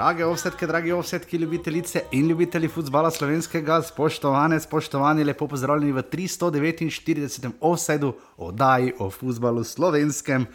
[0.00, 7.50] Drage ovsetke, dragi ovsetki, ljubitelice in ljubitelji futbola slovenskega, spoštovane, spoštovani, lepo pozdravljeni v 349.
[7.60, 10.46] offsetu oddaji o futbalu slovenskem.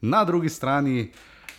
[0.00, 1.12] Na drugi strani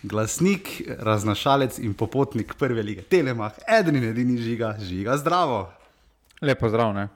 [0.03, 5.69] glasnik, raznašalec in popotnik prve lige Telemach, eden in edini žiga, žiga zdravo.
[6.41, 7.07] Lepo zdrav, ne?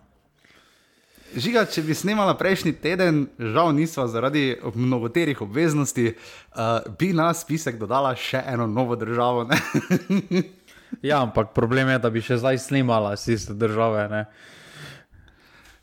[1.35, 7.75] Žiga, če bi snimala prejšnji teden, žal nismo zaradi mnogoterih obveznosti, uh, bi na spisek
[7.75, 9.48] dodala še eno novo državo.
[11.03, 14.05] Ja, ampak problem je, da bi še zdaj snimala s iste države.
[14.08, 14.21] Ne?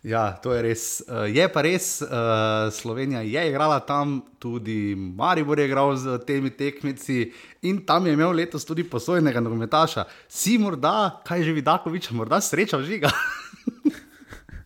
[0.08, 0.84] Ja, to je res.
[1.04, 6.54] Uh, je pa res, uh, Slovenija je igrala tam, tudi Maribor je igral z temi
[6.54, 7.26] tekmici
[7.66, 10.06] in tam je imel letos tudi posojenega nogometaša.
[10.30, 13.12] Si morda, kaj že Vidakovič, morda sreča žiga.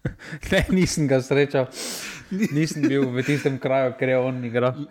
[0.53, 1.69] ne, nisem ga srečal,
[2.31, 4.87] nisem bil v tistem kraju, ker je on igral.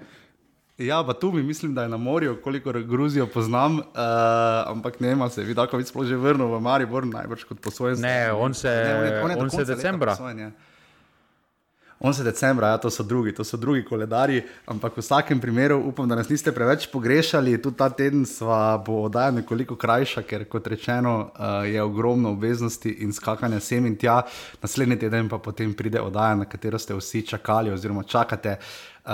[0.78, 3.84] ja, pa tu mi mislim, da je na morju, kolikor Gruzijo poznam, uh,
[4.68, 8.00] ampak ne, ima se Vidakovič sploh že vrnil v Maribor, najbrž kot posojen.
[8.00, 8.72] Ne, on se,
[9.38, 10.18] on se decembra.
[12.00, 15.78] On se decembra, ja, to so drugi, to so drugi koledarji, ampak v vsakem primeru
[15.80, 17.56] upam, da nas niste preveč pogrešali.
[17.62, 22.92] Tudi ta teden sva bo oddaja nekoliko krajša, ker kot rečeno uh, je ogromno obveznosti
[23.00, 24.22] in skakanja sem in tja.
[24.62, 28.58] Naslednji teden pa potem pride oddaja, na katero ste vsi čakali oziroma čakate.
[29.06, 29.14] Uh,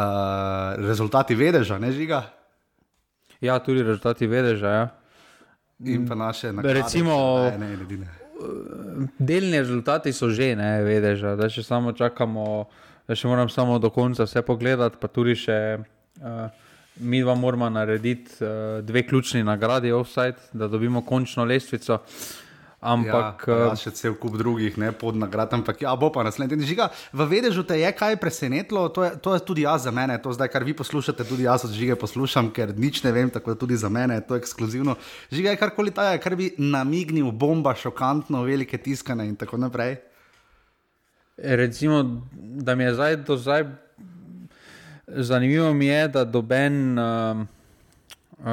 [0.82, 2.24] rezultati vedeža, ne žiga?
[3.42, 4.68] Ja, tudi rezultati vedeža.
[4.70, 4.88] Ja.
[5.86, 6.82] In pa naše nagrade.
[6.82, 8.10] Recimo- Ne, ne, ne, ne.
[9.18, 12.66] Delni rezultati so že, ne veš, da še samo čakamo,
[13.08, 16.46] da še moram samo do konca vse pogledati, pa tudi še uh,
[17.02, 22.02] mi dva moramo narediti uh, dve ključni nagradi offside, da dobimo končno lestvico.
[22.82, 26.66] Ampak ja, ja, še cel kup drugih ne, podnagrad, ampak ja, bo pa naslednji teden.
[26.66, 30.16] Žiga, v vedežu te je kaj presenetilo, to je, to je tudi jaz za mene,
[30.18, 33.54] to zdaj, kar vi poslušate, tudi jaz od žige poslušam, ker nič ne vem, tako
[33.54, 34.98] da tudi za mene je to ekskluzivno.
[35.30, 40.02] Žiga je karkoli taja, kar bi namignil, bomba, šokantno, velike tiskane in tako naprej.
[41.38, 42.02] recimo,
[42.66, 43.64] da mi je zdaj do zdaj
[45.08, 47.48] zanimivo, mi je, da doben, um,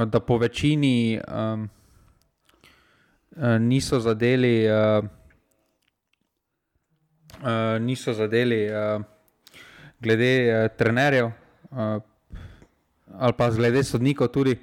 [0.04, 1.68] da po večini um,
[3.60, 4.66] niso zadeli.
[7.38, 9.02] Uh, niso zadeli, uh,
[10.02, 11.30] glede uh, trenerjev,
[11.70, 12.00] uh,
[13.18, 14.56] ali pa glede sodnikov, tudi.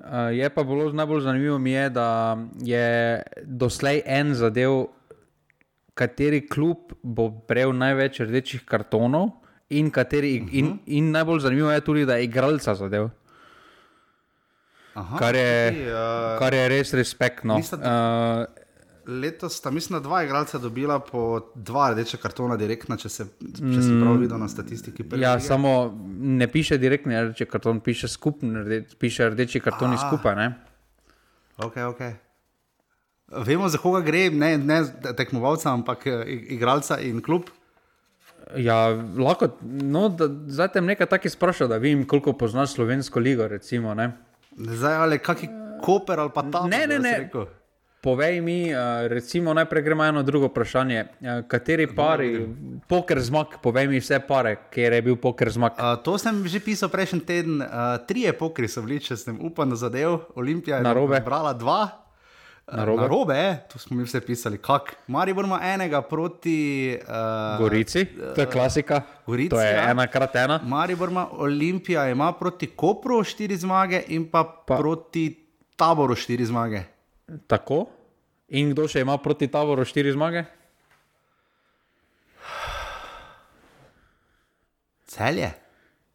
[0.00, 4.88] Uh, je pa bilo najbolj zanimivo, mi je, da je doslej en zadev,
[5.94, 9.30] kateri klub bo prejel največ rdečih kartonov,
[9.70, 10.58] in, kateri, uh -huh.
[10.58, 13.08] in, in najbolj zanimivo je tudi, da je igralca zadev,
[14.96, 17.56] Aha, kar je, ti, uh, kar je res respektno.
[17.56, 18.64] nista- Uh,
[19.08, 21.20] Letos sta, mislim, dva igralca dobila po
[21.54, 23.24] dva rdeče kartona direktno, če, se,
[23.54, 25.04] če sem prav videl na statistiki.
[25.12, 25.40] Ja, lige.
[25.42, 29.98] samo ne piše direktno rdeči karton, piše skupni, rdeč, piše rdeči kartoni A.
[30.00, 30.34] skupaj.
[30.36, 30.48] Ne?
[31.58, 32.12] Okay, okay.
[33.28, 34.80] Vemo, za koga gre, ne, ne
[35.12, 37.42] tekmovalca, ampak eh, ig- igralca in klub.
[38.56, 43.46] Ja, lahko, no, da, zdaj te nekaj takih sprašal, da vidim, koliko poznaš slovensko ligo.
[43.46, 44.12] Recimo, ne.
[44.56, 45.48] Zdaj, ali kaki
[45.82, 46.70] koper ali pa tam.
[46.70, 47.28] Ne, ne, ne.
[48.00, 51.00] Povej mi, uh, recimo, najprej gremo eno drugo vprašanje.
[51.04, 52.46] Uh, kateri pari,
[52.88, 55.74] poker zmag, povej mi vse pare, kjer je bil poker zmag.
[55.74, 57.58] Uh, to sem že pisal prejšnji teden.
[57.60, 60.30] Uh, trije pokri so bili, če sem upal na zadev.
[60.38, 61.20] Olimpija je Narobe.
[61.20, 62.05] brala dva.
[62.66, 63.02] Narobe.
[63.02, 64.58] Na robe, eh, tu smo mi vse pisali.
[64.58, 64.96] Kak?
[65.06, 69.02] Maribor ima enega proti uh, Gorici, to je klasika.
[69.26, 69.90] Gorici, to je ja.
[69.90, 70.58] ena krat ena.
[70.64, 74.76] Maribor ima Olimpija, ima proti Kopru štiri zmage in pa, pa.
[74.76, 75.46] Proti
[75.76, 76.82] Taboru štiri zmage.
[77.46, 77.86] Tako.
[78.48, 80.42] In kdo še ima proti Tavoru štiri zmage?
[85.06, 85.52] Celje.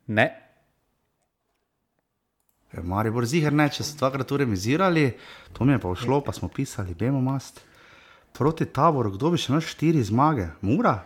[0.08, 0.41] Ne.
[2.80, 5.10] Maribor ziger ne, če so dvakrat uremizirali,
[5.52, 7.60] to mi je pa všlo, pa smo pisali, bemo mast.
[8.32, 10.48] Proti taboru, kdo bi še imel štiri zmage?
[10.64, 11.02] Mura?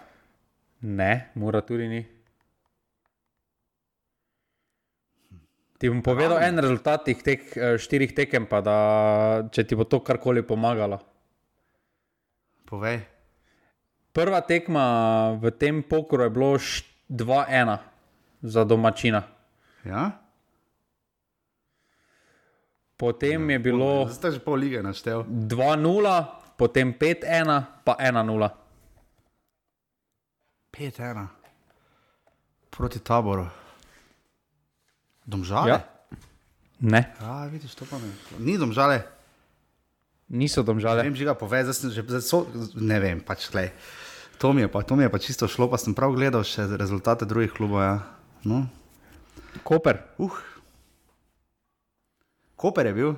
[0.85, 2.01] Ne, mora tudi ni.
[5.75, 8.77] Ti bom povedal en rezultat teh tek, eh, štirih tekem, pa da
[9.51, 11.01] če ti bo to karkoli pomagalo.
[12.69, 13.01] Povej.
[14.13, 17.77] Prva tekma v tem pokru je bilo š- 2-1
[18.41, 19.25] za domačina.
[19.83, 20.24] Ja?
[22.95, 25.27] Potem je bilo Zdaj že pol lige naštel.
[25.27, 25.51] 2-0,
[26.55, 28.23] potem 5-1, pa 1-0.
[30.71, 31.27] 5-1.
[32.71, 33.47] Proti taboru.
[35.27, 35.67] Domžale?
[35.69, 35.79] Ja.
[36.79, 38.11] Ne, ja vidiš, to pa ne.
[38.39, 39.03] Ni domžale.
[40.27, 41.03] niso Ne domžale.
[41.03, 43.71] vem, že ga pove, zdaj sem že zdaj so, ne vem, pač klej.
[44.39, 46.67] To mi, je pa, to mi je pa čisto šlo, pa sem prav gledal še
[46.75, 47.79] rezultate drugih klubov.
[47.79, 47.95] Ja.
[48.43, 48.67] No.
[49.63, 50.03] Koper.
[50.19, 50.54] Uh.
[52.55, 53.15] Koper je bil,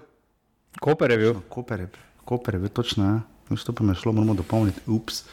[0.80, 1.34] Koper je bil.
[1.50, 1.88] Koper je,
[2.26, 3.20] Koper je bil točno, ja.
[3.50, 4.82] Veš, to pa me je šlo, moramo dopolniti.
[4.88, 5.24] Ups.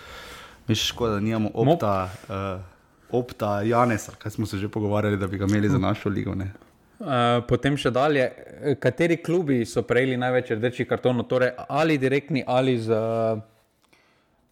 [0.68, 2.60] Veš, škoda, da nimamo opta, uh,
[3.10, 6.34] opta Janes, kaj smo se že pogovarjali, da bi ga imeli za našo ligo.
[6.34, 6.52] Ne?
[6.98, 8.28] Uh, potem še dalje,
[8.80, 13.00] kateri klubi so prejeli največ rdečih kartonov, torej ali direktni ali z,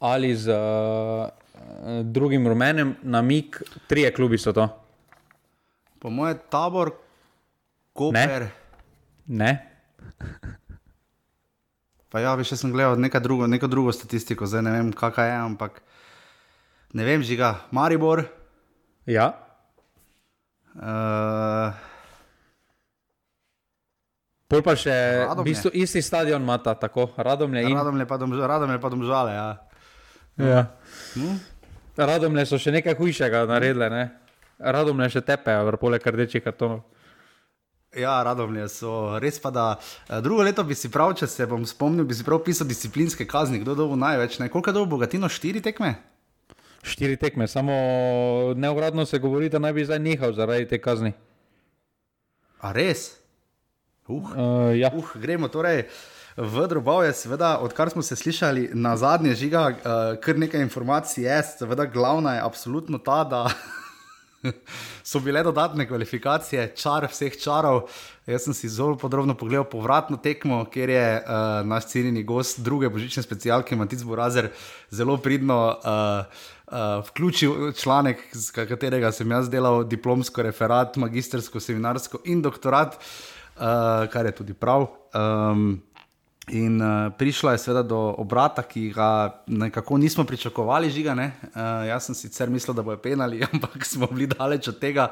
[0.01, 4.67] ali z uh, drugim rumenem, na mik, trije klubi so to.
[6.03, 6.93] Po mojem, tabor,
[7.93, 8.49] Koper.
[8.49, 8.62] Ne.
[9.27, 9.53] Ne?
[12.13, 15.37] Pa ja, veš, sem gledal neko drugo, neko drugo statistiko, zdaj ne vem, kakšna je,
[15.47, 15.81] ampak
[16.93, 18.27] ne vem, žiga, Maribor.
[19.09, 19.33] Ja.
[20.77, 21.73] Uh,
[24.53, 24.93] Pol pa še
[25.33, 29.33] v bistvu isti stadion ima ta, tako Radomlje in Radomlje pa, dom, Radomlje pa domžale.
[29.33, 29.49] Ja.
[30.37, 30.61] Ja.
[31.17, 31.39] Hm?
[31.97, 34.03] Radomlje so še nekaj hujšega naredile, ne?
[34.61, 36.85] Radomlje še tepejo, vrpole krdečih kartonov.
[37.97, 39.19] Ja, radomlje so.
[39.21, 39.67] Res pa da.
[40.25, 43.61] Drugo leto bi si prav, če se bom spomnil, bi si prav pisal disciplinske kazni.
[43.61, 44.39] Kdo dobo največ?
[44.41, 44.49] Ne?
[44.49, 45.29] Koliko je dobo bogatino?
[45.29, 45.95] Štiri tekme?
[46.83, 47.75] Štiri tekme, samo
[48.57, 51.13] neugradno se govori, da naj bi zdaj nehal zaradi te kazni.
[52.65, 53.13] A res?
[54.09, 54.91] Uh, uh, ja.
[54.95, 55.85] uh, gremo torej.
[56.37, 61.29] V Drobavu je, seveda, odkar smo se slišali na zadnje žiga, uh, kar nekaj informacij
[61.29, 63.45] je, seveda, glavna je absolutno ta, da
[65.11, 67.87] so bile dodatne kvalifikacije, čar vseh čarov.
[68.27, 72.89] Jaz sem si zelo podrobno pogledal povratno tekmo, kjer je uh, naš cenjeni gost druge
[72.89, 74.51] božične specialke, Matic Borazer,
[74.91, 75.61] zelo pridno.
[75.85, 82.95] Uh, Uh, vključil članek, z katerega sem jaz delal diplomsko referat, magistersko, seminarsko in doktorat,
[82.97, 84.87] uh, kar je tudi prav.
[85.13, 85.83] Um,
[86.53, 91.15] In uh, prišla je seveda do obrata, ki ga nekako nismo pričakovali, žiga.
[91.17, 91.31] Uh,
[91.89, 95.09] jaz sem sicer mislil, da bojo penali, ampak smo bili daleč od tega.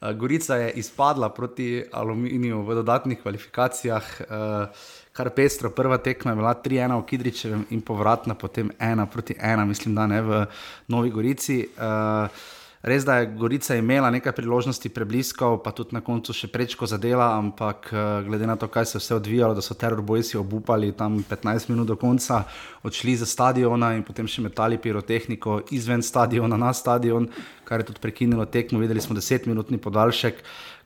[0.00, 5.70] Uh, Gorica je izpadla proti aluminiju v dodatnih kvalifikacijah, uh, kar pestro.
[5.70, 10.46] Prva tekma je bila 3-1 v Kidričevem in povratna potem 1-1, mislim, da ne v
[10.88, 11.66] Novi Gorici.
[11.76, 16.86] Uh, Res da je Gorica imela nekaj priložnosti prebliskov, pa tudi na koncu še prečko
[16.88, 20.88] zadela, ampak eh, glede na to, kaj se je vse odvijalo, da so terorbojci obupali
[20.96, 22.46] tam 15 minut do konca,
[22.80, 27.28] odšli za stadiona in potem še metali pirotehniko izven stadiona na stadion,
[27.68, 28.80] kar je tudi prekinilo tekmo.
[28.80, 30.40] Videli smo 10-minutni podaljšek,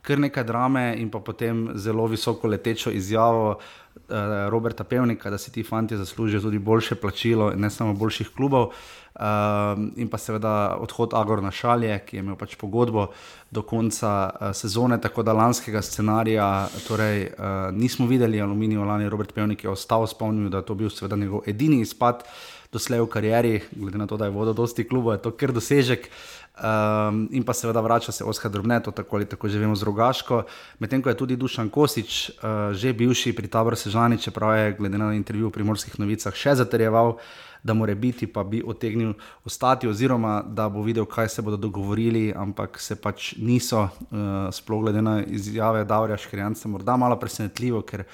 [0.05, 3.57] kar nekaj drame in pa potem zelo visoko letečo izjavo.
[3.95, 8.67] Uh, Roberta Pevnika, da si ti fanti zaslužijo tudi boljše plačilo, ne samo boljših klubov.
[8.67, 13.05] Uh, Um, in pa seveda odhod Agor na šalje, ki je imel pač pogodbo
[13.47, 16.47] do konca uh, sezone, tako da lanskega scenarija
[16.83, 20.91] torej, uh, nismo videli, Aluminijo lani Robert Pevnik je ostal spomnil, da je to bil
[20.91, 22.27] seveda njegov edini izpad
[22.75, 26.09] doslej v karieri, glede na to, da je vodil dosti klubov, je to kar dosežek.
[26.55, 30.43] Um, in pa seveda vrača se Oskar Drobneto, tako ali tako že vemo z Rogaško,
[30.79, 34.97] medtem ko je tudi Dušan Kosič, uh, že bivši pri taboru Sežani, čeprav je glede
[34.97, 37.17] na intervju v primorskih novicah še zaterjeval,
[37.63, 39.13] da mora biti, pa bi otegnil
[39.43, 44.87] ostati, oziroma da bo videl, kaj se bodo dogovorili, ampak se pač niso, uh, sploh
[44.87, 48.05] glede na izjave Davrija Škrijanca, morda malo presenetljivo, ker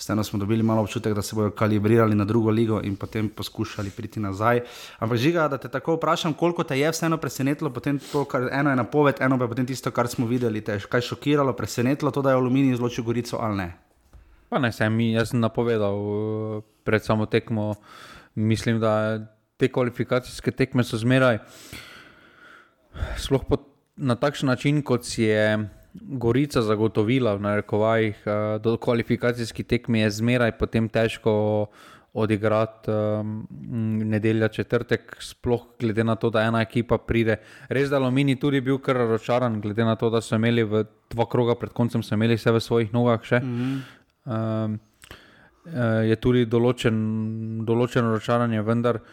[0.00, 3.90] vseeno smo dobili malo občutek, da se bodo kalibrirali na drugo ligo in potem poskušali
[3.90, 4.60] priti nazaj.
[4.98, 8.70] Ampak žiga, da te tako vprašam, koliko te je vseeno presenetilo, potem to, kar eno
[8.70, 12.10] je napoved, eno pa je potem tisto, kar smo videli, te je kaj šokiralo, presenetilo
[12.10, 13.72] to, da je aluminij izločil Gorico ali ne.
[14.48, 17.74] Pa ne, sem, jaz napovedal uh, pred samo tekmo
[18.34, 19.18] mislim, da
[19.56, 21.38] te kvalifikacijske tekme so zmeraj,
[23.20, 23.44] sploh
[23.96, 25.58] na takšen način, kot si je
[25.94, 31.68] Gorica zagotovila, v narekovajih, eh, do kvalifikacijskih tekm je zmeraj potem težko.
[32.10, 33.46] Odigrati um,
[34.10, 37.36] nedelja, četrtek, sploh glede na to, da ena ekipa pride.
[37.68, 40.80] Res, da Alumini tudi bil kar razočaran, glede na to, da so imeli v
[41.14, 43.20] dva kroga pred koncem, so imeli vse v svojih nogah.
[43.30, 43.78] Mm -hmm.
[44.26, 44.80] um,
[46.10, 49.04] je tudi določen, določeno razočaranje, vendar uh,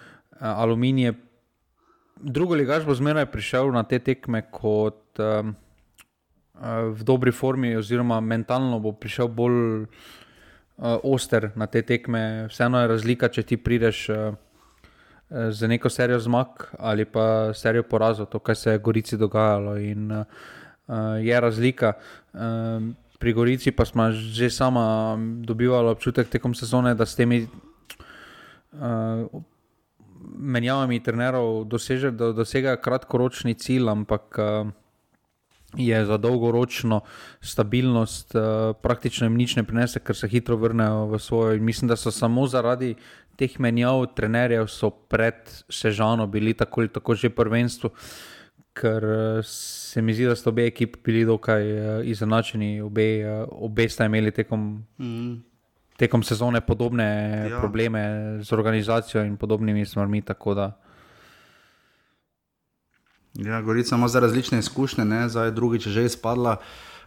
[0.41, 1.13] aluminij je.
[2.17, 5.55] Drugo ligaš bo zmeraj prišel na te tekme kot um,
[6.93, 12.47] v dobri formi, oziroma mentalno bo prišel bolj uh, oster na te tekme.
[12.49, 14.33] Vseeno je razlika, če ti prideš uh,
[15.29, 16.47] za neko serijo zmag
[16.79, 19.77] ali pa serijo porazov, to, kar se je v Gorici dogajalo.
[19.77, 20.25] In uh,
[21.21, 21.93] je razlika.
[22.33, 27.49] Uh, pri Gorici pa smo že sama dobivali občutek tekom sezone, da s temi uh,
[30.37, 34.69] menjavami trenerov doseže, da dosegajo kratkoročni cilj, ampak uh,
[35.75, 37.01] je za dolgoročno
[37.41, 38.41] stabilnost uh,
[38.81, 41.55] praktično jim nič ne prinese, ker se hitro vrnejo v svojo.
[41.55, 42.95] In mislim, da so samo zaradi
[43.35, 44.67] teh menjav trenerjev
[45.07, 45.35] pred
[45.69, 47.89] Sežano bili tako ali tako že prvenstvo.
[48.73, 49.03] Ker
[49.43, 54.05] se mi zdi, da so obe ekipi bili dokaj uh, izenačeni, obe, uh, obe sta
[54.05, 54.85] imeli tekom.
[54.97, 55.43] Mm.
[55.97, 57.59] tekom sezone podobne ja.
[57.59, 60.21] probleme z organizacijo in podobnimi stvarmi.
[63.37, 65.29] Ja, Gorica ima za različne izkušnje, ne?
[65.29, 66.55] zdaj drugič že izpadla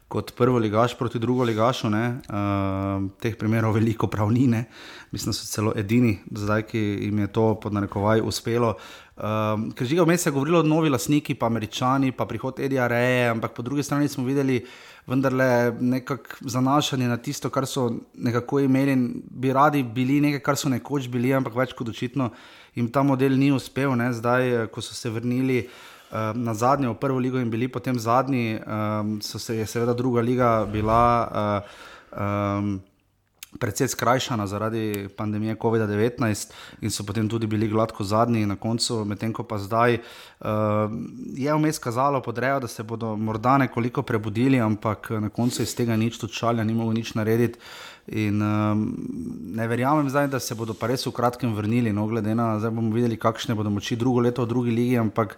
[0.08, 1.88] kot prvo ligaš proti drugo ligašu.
[1.88, 4.64] Uh, teh primerov veliko prav ni, ne?
[5.10, 8.76] mislim, da so celo edini, zdaj, ki jim je to pod narekovaj uspelo.
[9.16, 13.28] Uh, ker že vmes je govorilo o novi lasniki, pa američani, pa prihod Edija Reje,
[13.28, 14.64] ampak po drugi strani smo videli
[15.06, 20.56] vendarle nekako zanašanje na tisto, kar so nekako imeli in bi radi bili nekaj, kar
[20.56, 22.30] so nekoč bili, ampak več kot očitno
[22.74, 24.12] jim ta model ni uspel, ne?
[24.12, 25.66] zdaj, ko so se vrnili.
[26.10, 29.94] Uh, na zadnje, v prvo ligo in bili potem zadnji, um, so se je seveda
[29.94, 32.80] druga liga bila uh, um,
[33.58, 36.50] precej skrajšana zaradi pandemije COVID-19
[36.80, 40.46] in so potem tudi bili gladko zadnji na koncu, medtem ko pa zdaj uh,
[41.34, 45.96] je vmes kazalo podrejo, da se bodo morda nekoliko prebudili, ampak na koncu iz tega
[45.96, 47.58] nič tudi šalja, ni mogel nič narediti.
[48.06, 48.86] In um,
[49.54, 52.66] ne verjamem zdaj, da se bodo pa res v kratkem vrnili, no glede na to,
[52.66, 55.36] zdaj bomo videli, kakšne bodo moči drugo leto v drugi ligi, ampak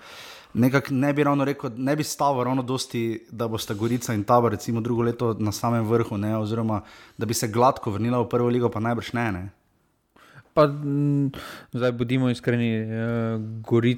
[0.54, 4.52] nekako ne bi ravno rekel, ne bi stavil ravno dosti, da boste Gorica in Tabor,
[4.52, 6.82] recimo, drugo leto na samem vrhu, ne, oziroma
[7.18, 9.32] da bi se gladko vrnila v prvo ligo, pa najbrž ne.
[9.32, 9.48] ne.
[10.54, 11.30] Pa, m,
[11.72, 13.96] zdaj bodimo iskreni, eh, gori,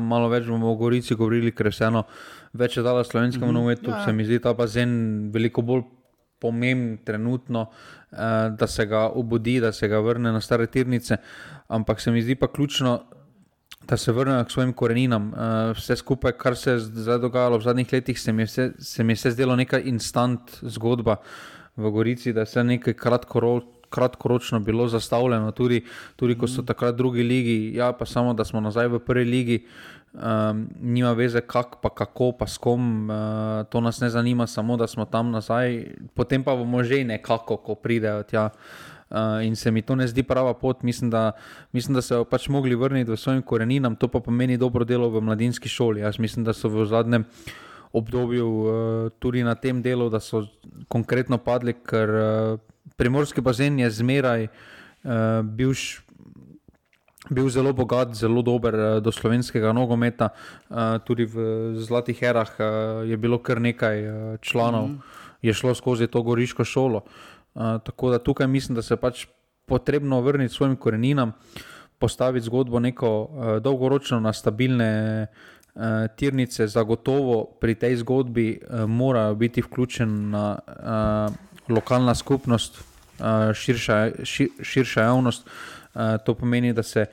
[0.00, 2.06] malo več bomo o Gorici govorili, ker se eno
[2.52, 3.54] več je dalo slovenskemu mm -hmm.
[3.54, 4.04] nogometu, ja.
[4.04, 5.82] se mi zdi ta bazen veliko bolj
[6.40, 7.66] pomemben trenutno,
[8.12, 8.16] eh,
[8.58, 11.16] da se ga obudi, da se ga vrne na stare tirnice.
[11.68, 13.00] Ampak se mi zdi pa ključno,
[13.90, 15.32] da se vrnem k svojim koreninam.
[15.32, 18.70] Uh, vse skupaj, kar se je zdaj dogajalo v zadnjih letih, se mi je vse,
[18.78, 21.16] se mi je vse zdelo neka instant zgodba
[21.76, 23.76] v Gorici, da je vse nekaj kratkoročno.
[23.90, 25.80] Kratkoročno bilo zastavljeno, tudi,
[26.16, 29.56] tudi ko so takrat drugi ligi, ja, pa samo da smo nazaj v prvi ligi,
[30.14, 34.76] um, nima veze, kak, pa kako, pa s kom, uh, to nas ne zanima, samo
[34.76, 38.44] da smo tam nazaj, potem pa bomo že nekako, ko pridejo tja.
[38.54, 40.82] Uh, Uh, in se mi to ne zdi prava pot.
[40.82, 41.32] Mislim, da,
[41.72, 45.08] mislim, da se bodo pač mogli vrniti v svojim koreninam, to pa pomeni dobro delo
[45.10, 46.00] v mladinski šoli.
[46.00, 47.24] Jaz mislim, da so v zadnjem
[47.92, 50.44] obdobju uh, tudi na tem delu, da so
[50.88, 52.60] konkretno padli, ker uh,
[52.96, 55.74] primorski bazen je zmeraj uh, bil.
[57.30, 58.74] Bil zelo bogat, zelo dober
[59.04, 60.30] do slovenskega nogometa,
[61.04, 61.42] tudi v
[61.78, 62.48] Zlatih erah
[63.06, 64.00] je bilo kar nekaj
[64.42, 65.36] članov, mm -hmm.
[65.42, 67.04] je šlo skozi to goriško šolo
[67.54, 69.26] tako da tukaj mislim, da se pač
[69.66, 71.32] potrebno vrniti svojim koreninam,
[71.98, 75.82] postaviti zgodbo neko uh, dolgoročno na stabilne uh,
[76.16, 81.34] tirnice, zagotovo pri tej zgodbi uh, mora biti vključena uh,
[81.68, 85.46] lokalna skupnost, uh, širša, šir, širša javnost.
[85.46, 87.06] Uh, to pomeni, da se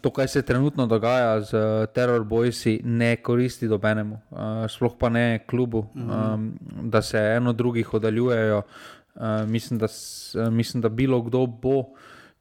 [0.00, 1.52] to, kar se trenutno dogaja z
[1.94, 4.38] teror bojci, ne koristi dobenemu, uh,
[4.68, 6.52] sploh pa ne klubu, um,
[6.82, 8.58] da se eno drugih oddaljujejo.
[8.58, 11.82] Uh, Uh, mislim, da, uh, mislim, da bilo kdo bo,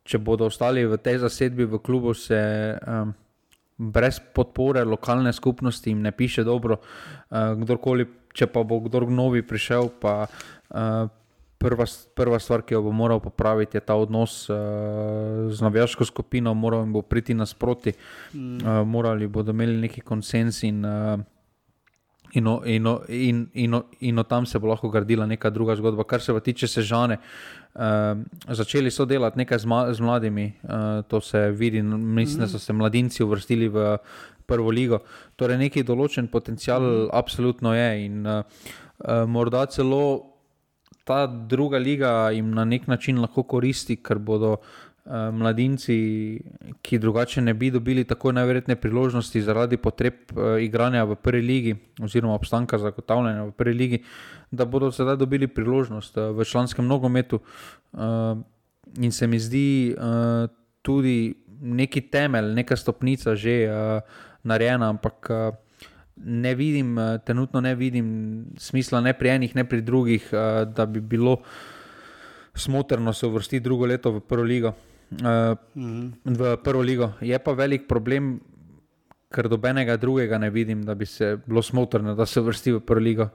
[0.08, 2.40] če bodo ostali v tej zasedbi v klubu, se
[2.80, 3.12] um,
[3.78, 6.80] brez podpore lokalne skupnosti jim ne piše dobro.
[6.80, 11.12] Uh, kdorkoli, če pa bo kdo novi prišel, pa uh,
[11.60, 14.56] prva, prva stvar, ki jo bo moral popraviti, je ta odnos uh,
[15.52, 17.92] z navijaško skupino, moral jim bo priti nasproti,
[18.34, 18.64] mm.
[18.64, 21.20] uh, morali bodo imeli neki konsens in uh,
[22.34, 26.04] In, in, in, in, in od tam se bo lahko gradila neka druga zgodba.
[26.04, 27.18] Kar se pa tiče sežane,
[27.74, 27.82] uh,
[28.48, 32.60] začeli so delati nekaj z, ma, z mladimi, uh, to se vidi, mislim, da so
[32.60, 33.98] se mladinci uvrstili v
[34.46, 35.02] prvo ligo.
[35.36, 37.90] Torej, neki določen potencial, absolutno je.
[38.06, 38.44] In uh,
[39.26, 40.04] morda celo
[41.10, 45.96] ta druga liga jim na nek način lahko koristi, ker bodo uh, mladinci,
[46.82, 51.76] ki drugače ne bi dobili tako najverjetne priložnosti zaradi potreb uh, igranja v prvi ligi,
[52.02, 54.04] oziroma obstanka zagotavljanja v prvi ligi,
[54.52, 57.40] da bodo sedaj dobili priložnost uh, v članskem nogometu.
[58.98, 59.96] In se mi zdi
[60.82, 63.68] tudi neki temelj, neka stopnica že
[64.44, 65.30] narejena, ampak.
[66.20, 68.08] Ne vidim, trenutno ne vidim
[68.58, 70.26] smisla, ne pri enih, ne pri drugih,
[70.76, 71.38] da bi bilo
[72.56, 74.74] smotrno se uvrstiti drugo leto v prvo ligo
[75.12, 75.58] uh,
[76.26, 77.12] v prvo ligo.
[77.22, 78.40] Je pa velik problem,
[79.34, 83.04] ker dobenega drugega ne vidim, da bi se bilo smotrno, da se vrsti v prvo
[83.04, 83.30] ligo.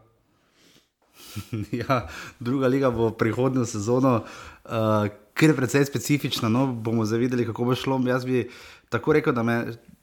[1.73, 2.07] Ja,
[2.38, 6.49] druga liga bo prihodnjo sezono, uh, ker je precej specifična.
[6.49, 7.99] No, bomo zavideli, kako bo šlo.
[8.07, 8.49] Jaz bi
[8.88, 9.57] tako rekel, da me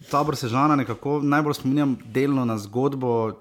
[0.10, 3.40] tabor sežana nekako najbolj spominjam delno na zgodbo,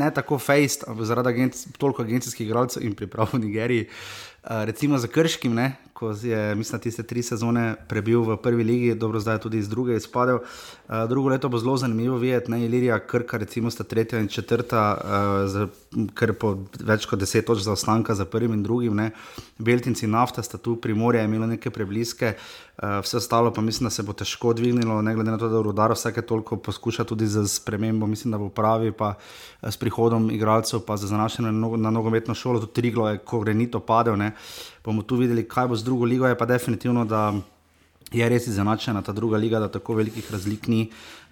[0.00, 3.86] ne tako fejst, zaradi agenc toliko agencijskih igralcev in priprav v Nigeriji.
[3.86, 8.64] Uh, Eh, recimo za Krškim, ne, ko je, mislim, tiste tri sezone prebil v prvi
[8.64, 10.38] ligi, dobro, zdaj tudi iz druge izpadel.
[10.38, 14.84] Uh, drugo leto bo zelo zanimivo videti, ne, Ilirija, Krka, recimo sta tretja in četrta,
[14.94, 16.52] uh, z kar po
[16.84, 18.96] več kot deset točk zaostanka za prvim in drugim.
[18.96, 19.10] Ne.
[19.58, 23.92] Beltinci nafta sta tu, primorje je imelo neke prebliske, uh, vse ostalo pa mislim, da
[23.94, 27.46] se bo težko dvignilo, ne glede na to, da Rudar vsake toliko poskuša tudi za
[27.48, 29.14] spremembo, mislim, da bo pravi, pa
[29.62, 34.16] s prihodom igralcev, pa za zanašanje na, na nogometno šolo, tudi Triglo je korenito padel.
[34.16, 34.32] Ne.
[34.84, 37.32] Bomo tu videli, kaj bo z drugo ligo, je pa definitivno, da
[38.12, 40.86] je res izenačena ta druga liga, da tako velikih razlik ni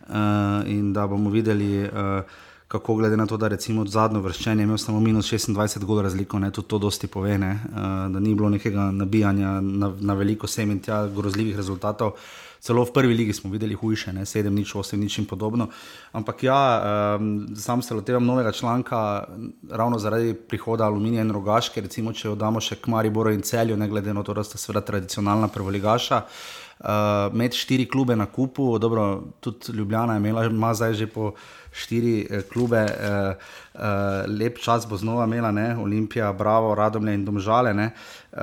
[0.08, 1.84] uh, in da bomo videli.
[1.84, 6.38] Uh, kako glede na to, da recimo zadnjo vrščenje imel samo minus 26 gol razliko,
[6.38, 7.76] ne, tudi to dosti pove, ne, uh,
[8.12, 12.18] da ni bilo nekega nabijanja na, na veliko sem in tja grozljivih rezultatov.
[12.60, 15.68] Celo v prvi ligi smo videli hujše, ne, 7, nič, 8, nič in podobno.
[16.12, 16.58] Ampak ja,
[17.20, 19.24] um, sam se lotevam novega članka,
[19.70, 23.86] ravno zaradi prihoda aluminija in rogaške, recimo, če odamo še k Mariboru in celju, ne
[23.88, 26.16] glede na to, da sta seveda tradicionalna prvoligaša.
[26.16, 26.65] Uh,
[27.32, 31.32] med štiri klube na kupu, dobro, tudi Ljubljana je imela, ima zdaj že po
[31.76, 33.34] štiri eh, klube, eh,
[33.74, 35.76] eh, lep čas bo znova imela, ne?
[35.76, 37.74] Olimpija, Bravo, Radomlje in Domžale.
[37.74, 37.90] Ne?
[38.36, 38.42] Uh,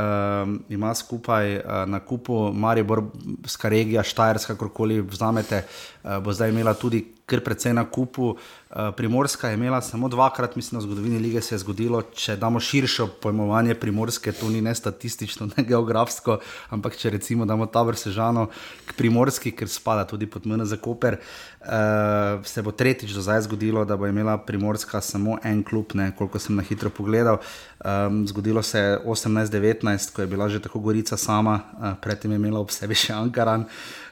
[0.70, 3.04] ima skupaj uh, na kupu Maribor,
[3.46, 5.60] Skaregija, Štajerska, kakorkoli vzamete,
[6.04, 8.36] uh, bo zdaj imela tudi kar precej na kupu.
[8.74, 12.60] Uh, Primorska je imela samo dvakrat, mislim, v zgodovini lige se je zgodilo, če damo
[12.60, 16.39] širšo pojmovanje Primorske, to ni ne statistično, ne geografsko,
[16.70, 18.48] ampak če recimo damo ta vrsežano
[18.86, 23.46] k Primorski, ker spada tudi pod MN za Koper, uh, se bo tretjič do zdaj
[23.46, 27.38] zgodilo, da bo imela Primorska samo en klub, ne, koliko sem na hitro pogledal.
[27.84, 29.84] Um, zgodilo se je 18-19.
[29.84, 33.13] 2015, ko je bila že tako Gorica sama, uh, predtem je imela ob sebi še
[33.13, 33.62] Ankaran.
[33.62, 34.03] Uh,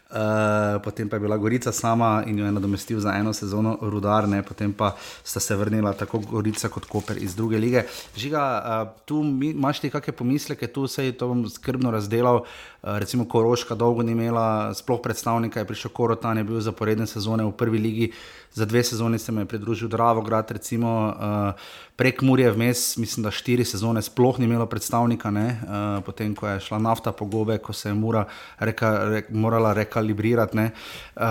[0.84, 4.44] potem pa je bila Gorica sama in jo je nadomestil za eno sezono rudar, ne?
[4.44, 7.84] potem pa sta se vrnila tako Gorica kot Koper iz druge lige.
[8.18, 12.44] Žiga, uh, tu imaš ti kakšne pomisleke, tu se je to skrbno razdelal.
[12.82, 17.46] Uh, recimo Koroška dolgo ni imela, sploh predstavnika je prišel Korotan, je bil zaporedne sezone
[17.46, 18.12] v prvi ligi.
[18.54, 21.54] Za dve sezoni se mi je pridružil Dravograd, recimo uh,
[21.96, 26.60] prek Murje vmes, mislim, da štiri sezone sploh ni imelo predstavnika, uh, potem ko je
[26.60, 28.26] šla nafta po gobe, ko se je mura
[28.60, 30.58] reka, re, morala rekalibrirati.
[30.58, 31.24] Uh,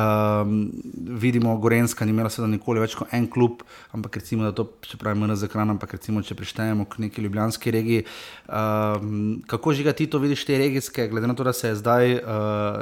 [1.19, 4.97] vidimo, Gorenska ni imela seveda nikoli več kot en klub, ampak recimo, da to, če
[4.97, 8.07] pravimo na zakran, ampak recimo, če prištejemo k neki ljubljanski regiji.
[8.47, 9.03] Uh,
[9.51, 12.21] kako žiga ti to vidiš te regijske, glede na to, da se je zdaj uh,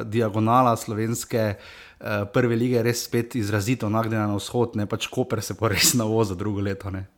[0.05, 1.55] diagonala slovenske.
[1.99, 5.97] Uh, prve lige res spet izrazito nagnjena na vzhod, ne pač Koper se pa res
[5.99, 6.93] na vozo drugo leto.
[6.95, 7.09] Ne?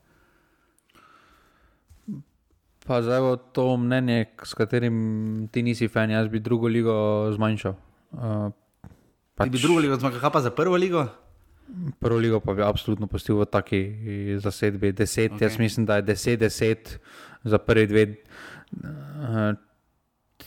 [2.87, 4.96] Pa zdaj bo to mnenje, s katerim
[5.53, 6.94] ti nisi fan, jaz bi drugo ligo
[7.37, 7.76] zmanjšal.
[8.16, 8.48] Uh,
[9.37, 11.05] pač, ti bi drugo ligo zmanjšal, kaj pa za prvo ligo?
[12.00, 13.83] Prvo ligo pa bi absolutno postil v taki
[14.40, 14.96] zasedbi.
[14.96, 15.44] Deset, okay.
[15.44, 16.96] Jaz mislim, da je 10-10
[17.44, 18.05] za prvi dve.
[18.72, 19.55] Uh,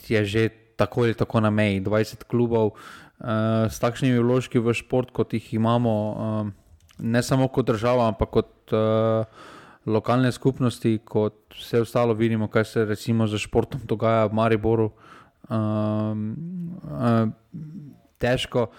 [0.08, 5.10] je že tako ali tako na meji, 20 klubov uh, s takšnimi vložki v šport,
[5.10, 6.48] kot jih imamo, uh,
[6.98, 8.54] ne samo kot država, ampak kot.
[8.72, 9.52] Uh,
[9.86, 14.90] lokalne skupnosti, kot vse ostalo, vidimo, kaj se recimo za športom dogaja v Mariboru.
[15.48, 17.28] Um, uh,
[18.18, 18.70] težko,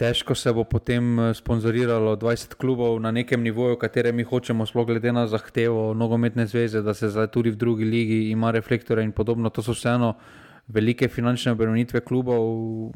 [0.00, 5.12] težko se bo potem sponzoriralo 20 klubov na nekem nivoju, katere mi hočemo, sploh glede
[5.12, 9.50] na zahtevo nogometne zveze, da se zdaj tudi v drugi ligi ima reflektore in podobno.
[9.50, 10.14] To so vseeno
[10.72, 12.92] velike finančne obremenitve klubov, uh,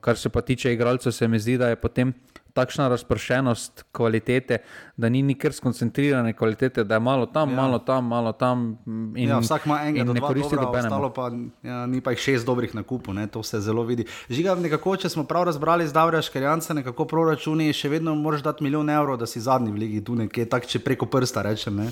[0.00, 2.14] kar se pa tiče igralcev, se mi zdi, da je potem
[2.56, 4.58] takšna razpršenost kvalitete,
[4.96, 7.56] da ni nikjer skoncentrirane kvalitete, da je malo tam, ja.
[7.56, 8.78] malo tam, malo tam.
[9.16, 11.28] In, ja, vsak ima enega, ne koristi ostalo pa
[11.62, 14.08] ja, ni pa jih šest dobrih na kupu, ne, to se zelo vidi.
[14.30, 18.64] Žiga, nekako, če smo prav razbrali z Davrija Škarjanca, nekako proračuni, še vedno moraš dati
[18.64, 21.76] milijon evrov, da si zadnji v ligi, tu nekje, tak, če preko prsta rečem.
[21.84, 21.90] Ne.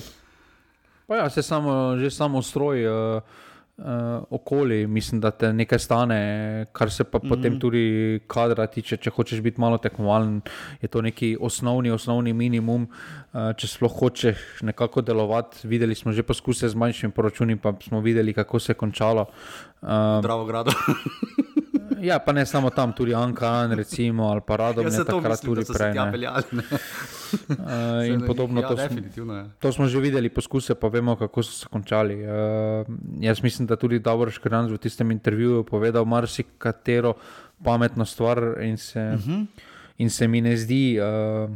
[1.05, 2.87] Pa ja, se samo, že samo stroj.
[2.89, 3.44] Uh,
[3.77, 3.85] uh,
[4.29, 7.29] okoli, mislim, da te nekaj stane, kar se pa mm -hmm.
[7.29, 7.59] potem mhm.
[7.59, 8.97] tudi kadra tiče.
[8.97, 10.41] Če hočeš biti malo tekmovalen,
[10.81, 12.87] je to neki osnovni, osnovni minimum.
[13.33, 18.01] Uh, če sploh hočeš nekako delovati, videli smo že poskuse z manjšimi poročuni, pa smo
[18.01, 19.25] videli, kako se je končalo.
[19.81, 20.71] Uh, Zdravo, grado.
[22.01, 25.93] Ja, pa ne samo tam, tudi Ankaran, recimo, ali pa Radom, ja, takrat tudi prej.
[25.93, 26.11] Ne.
[26.11, 26.63] Peljali, ne.
[26.69, 28.61] uh, in podobno.
[28.61, 32.19] Ja, to, smo, to smo že videli, poskuse, pa vemo, kako so se končali.
[32.23, 32.87] Uh,
[33.19, 37.15] jaz mislim, da tudi Davor Škrjanc v tistem intervjuju povedal marsikatero
[37.63, 39.31] pametno stvar in se, uh mhm.
[39.31, 39.45] -huh.
[39.97, 41.51] in se mi ne zdi uh,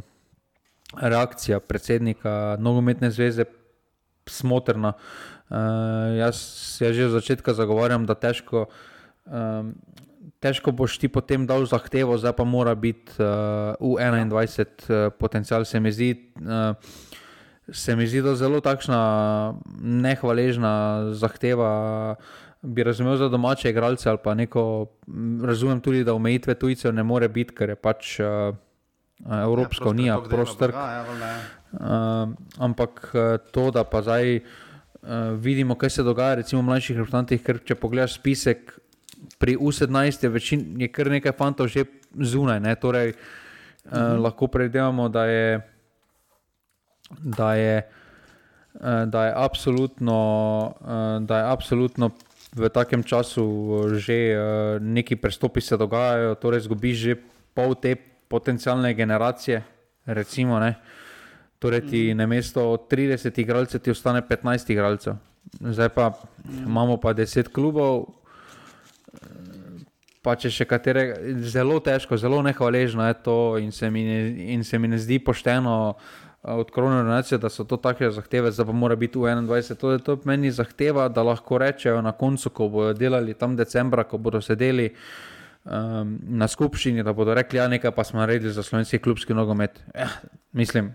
[0.96, 3.44] reakcija predsednika Nogometne zveze
[4.26, 4.92] smotrna.
[5.50, 5.56] Uh,
[6.18, 6.36] jaz
[6.76, 8.66] se že od začetka zagovarjam, da težko.
[9.26, 9.74] Um,
[10.40, 15.64] težko boš ti potem dal zahtevo, zdaj pa mora biti uh, v 21 uh, potencial.
[15.64, 16.76] Se mi zdi, uh,
[17.72, 19.00] se mi zdi, da je zelo takšna
[19.80, 20.72] nehvaležna
[21.16, 22.16] zahteva.
[22.60, 24.86] Bi razumel za domače igralce ali pa neko,
[25.42, 28.52] razumem tudi, da omejitve tujcev ne more biti, ker je pač uh,
[29.24, 30.74] uh, Evropska ja, unija, prostor.
[30.76, 31.04] Ja,
[31.72, 33.12] uh, ampak
[33.52, 37.80] to, da pa zdaj uh, vidimo, kaj se dogaja, recimo v mlajših reprezentantih, ker če
[37.80, 38.76] pogledaš spisek,
[39.40, 42.60] pri U17 je, večin, je kar nekaj fantov že zunaj.
[42.60, 42.76] Ne?
[42.76, 44.20] Torej, uh, mhm.
[44.20, 45.60] lahko predvidevamo, da je.
[47.24, 47.74] Da je
[48.70, 49.34] Da je,
[51.20, 52.10] da je absolutno
[52.54, 53.42] v takem času
[53.98, 54.38] že
[54.78, 57.16] neki prestopi se dogajajo, torej zgubiš že
[57.54, 57.96] pol te
[58.30, 59.62] potencijalne generacije.
[60.06, 60.62] Recimo,
[61.58, 65.18] torej, ti na mesto 30 igralcev ti ostane 15 igralcev,
[65.60, 66.14] zdaj pa
[66.46, 66.66] mhm.
[66.66, 68.19] imamo pa 10 klubov,
[70.22, 71.04] pa če še katere,
[71.48, 74.18] zelo težko, zelo nehvaležno je to, in se mi ne,
[74.54, 78.64] in se mi ne zdi pošteno uh, od koronacije, da so to take zahteve, da
[78.64, 79.76] pa mora biti v 21.
[79.76, 84.18] To, to meni zahteva, da lahko rečejo na koncu, ko bodo delali tam decembra, ko
[84.18, 84.94] bodo sedeli.
[85.64, 89.82] Um, na skupščini, da bodo rekli, ja, nekaj pa smo naredili za slovenski klubski nogomet.
[89.94, 90.08] Ja,
[90.52, 90.94] mislim.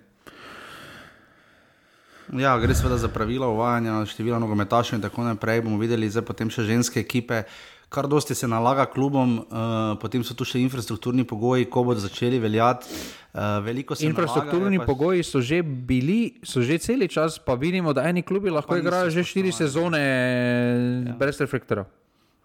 [2.34, 5.62] Ja, gre seveda za pravila uvajanja, število nogometašov in tako naprej.
[5.62, 7.44] Bomo videli, zdaj potem še ženske ekipe,
[7.90, 12.40] kar dosti se nalaga klubom, uh, potem so tu še infrastrukturni pogoji, ko bodo začeli
[12.40, 12.90] veljati.
[13.36, 13.68] Uh,
[14.00, 18.50] infrastrukturni nalaga, pogoji so že bili, so že cel čas, pa vidimo, da eni klubi
[18.50, 21.16] lahko igrajo že štiri sezone ja.
[21.20, 21.86] brez reflektorja.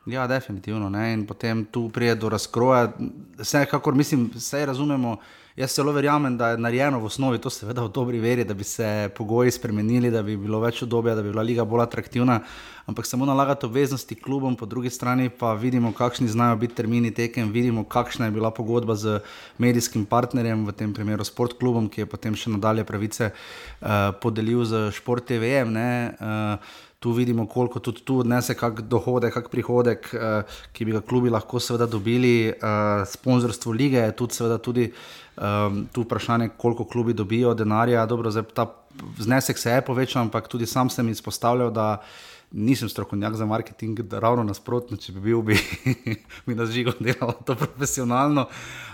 [0.06, 0.88] Ja, definitivno.
[0.90, 1.12] Ne?
[1.12, 2.88] In potem tu pride do razkroja.
[3.38, 5.18] Vse, kakor mislim, vse razumemo.
[5.56, 8.64] Jaz zelo verjamem, da je narejeno v osnovi, to seveda v dobri veri, da bi
[8.64, 12.36] se pogoji spremenili, da bi bilo več obdobja, da bi bila liga bolj atraktivna,
[12.86, 17.50] ampak samo nalagati obveznosti klubom, po drugi strani pa vidimo, kakšni znajo biti termini tekem,
[17.50, 19.18] vidimo, kakšna je bila pogodba z
[19.58, 24.62] medijskim partnerjem, v tem primeru Sport klubom, ki je potem še nadalje pravice uh, podelil
[24.64, 25.74] z Sport TV-jem.
[25.74, 31.00] Uh, tu vidimo, koliko tudi tu odnese, kak dohodek, kak prihodek, uh, ki bi ga
[31.00, 34.90] klubi lahko seveda dobili, uh, sponzorstvo lige, tudi seveda tudi.
[35.40, 38.02] Um, tu vprašanje, koliko klubi dobijo denarja.
[38.06, 38.66] Dobro, zdaj, ta
[39.18, 42.02] znesek se je povečal, ampak tudi sam sem izpostavljal, da
[42.52, 45.56] nisem strokovnjak za marketing, ravno nasprotno, če bi bil, bi
[46.46, 48.48] mi nas žigo delal to profesionalno.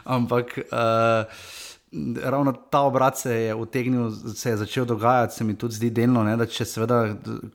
[0.05, 0.59] Ampak.
[0.71, 1.65] Uh,
[2.23, 6.25] ravno ta obrat se je utegnil, se je začel dogajati, se mi tudi zdi delno,
[6.25, 7.01] ne, če seveda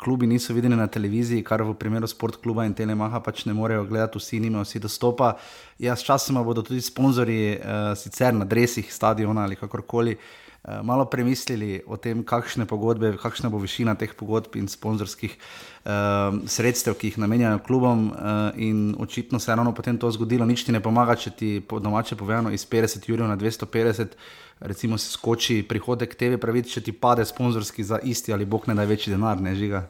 [0.02, 3.86] klubi niso videni na televiziji, kar v primeru sport kluba in telemaha pač ne morejo
[3.90, 5.34] gledati, vsi nimajo vsi dostopa.
[5.80, 10.18] Ja, sčasoma bodo tudi sponzorji uh, sicer na dresih stadiona ali kakorkoli.
[10.62, 16.38] Eh, malo premislili o tem, kakšne pogodbe, kakšna bo višina teh pogodb in sponzorskih uh,
[16.46, 20.46] sredstev, ki jih namenjajo klubom, uh, in očitno se je ravno potem to zgodilo.
[20.46, 24.14] Nič ti ne pomaga, če ti po domače povedano iz 50 jurjev na 250,
[24.60, 28.78] recimo se skoči prihodek TV pravic, če ti pade sponzorski za isti ali bog ne
[28.78, 29.88] največji denar, ne žiga.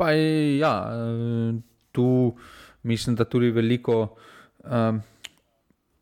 [0.00, 0.72] Pa ja,
[1.92, 2.32] tu
[2.88, 4.16] mislim, da tudi veliko.
[4.64, 5.04] Um,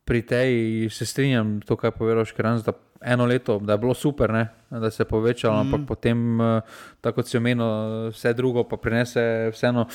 [0.04, 3.94] Pri tej se strinjam, to, kar je povedal Škranc, da eno leto, da je bilo
[3.94, 4.48] super, ne?
[4.70, 5.60] da se je povečalo, mm.
[5.60, 5.86] ampak mhm.
[5.86, 6.60] potem, eh,
[7.00, 7.66] tako kot si omenil,
[8.10, 9.86] vse drugo pa prinese vseeno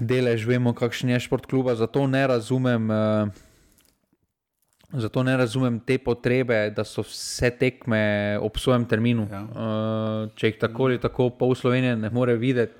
[0.00, 1.74] delež, vemo, kakšen je šport kluba.
[1.74, 2.90] Zato ne razumem.
[2.90, 3.28] Uh,
[4.88, 9.26] Zato ne razumem te potrebe, da so vse tekme ob svojem terminu.
[9.28, 9.42] Ja.
[9.44, 12.72] Uh, če jih tako ali tako pol Slovenije ne more videti,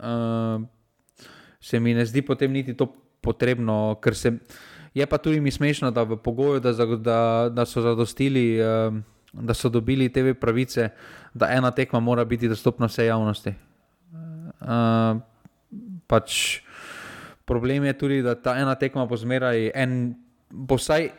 [0.00, 0.64] uh,
[1.60, 2.88] se mi ne zdi potem niti to
[3.20, 4.32] potrebno, ker se.
[4.32, 8.94] Uh, Je pa tudi mi smešno, da v pogoju, da, da, da so zadostili, uh,
[9.32, 10.88] da so dobili te pravice,
[11.34, 13.54] da ena tekma mora biti dostopna vsej javnosti.
[14.60, 15.18] Uh,
[16.06, 16.60] pač
[17.44, 20.14] problem je tudi, da ta ena tekma bo zmeraj en,
[20.50, 21.10] bo vsaj.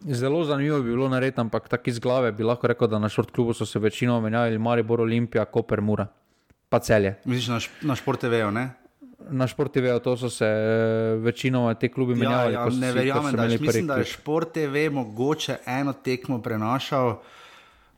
[0.00, 3.30] Zelo zanimivo bi bilo narediti, ampak tako iz glave bi lahko rekel, da na šport
[3.30, 6.06] klubu so se večino menjali, Maribor, Olimpija, Koper, Mura,
[6.68, 7.18] pa celje.
[7.24, 7.58] Misliš na,
[7.92, 8.68] na športe vejo, ne?
[9.28, 12.54] Na športeve, to so se eh, večinoma te klubi menjali.
[12.54, 17.18] Ja, ja, ne verjamem, da, mislim, da je športeve mogoče eno tekmo prenašal.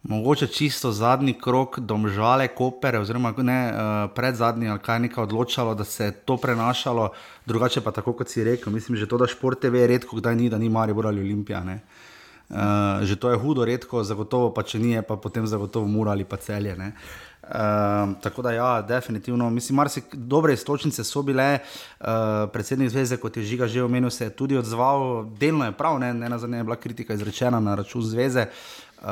[0.03, 5.75] Mogoče čisto zadnji krok, domžale, kopere, oziroma ne, uh, pred zadnji, ali kaj nekaj odločalo,
[5.75, 7.13] da se je to prenašalo,
[7.47, 8.73] drugače pa tako, kot si rekel.
[8.73, 11.63] Mislim, že to, da športe ve, redko kdaj ni, da ni Maribor ali Olimpija.
[11.63, 12.57] Uh,
[13.03, 16.37] že to je hudo, redko, zagotovo pa če ni, pa potem zagotovo mura ali pa
[16.37, 16.75] celje.
[16.75, 16.91] Uh,
[17.43, 21.59] Uh, tako da, ja, definitivno, mislim, da so dobre istočnice bile.
[22.01, 22.07] Uh,
[22.53, 26.15] predsednik zveze, kot je Žiga že omenil, se je tudi odzval, delno je prav, ne,
[26.15, 28.47] ne na zadnje je bila kritika izrečena na račun zveze.
[29.03, 29.09] Uh,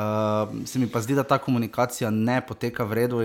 [0.65, 3.19] se mi pa zdi, da ta komunikacija ne poteka v redu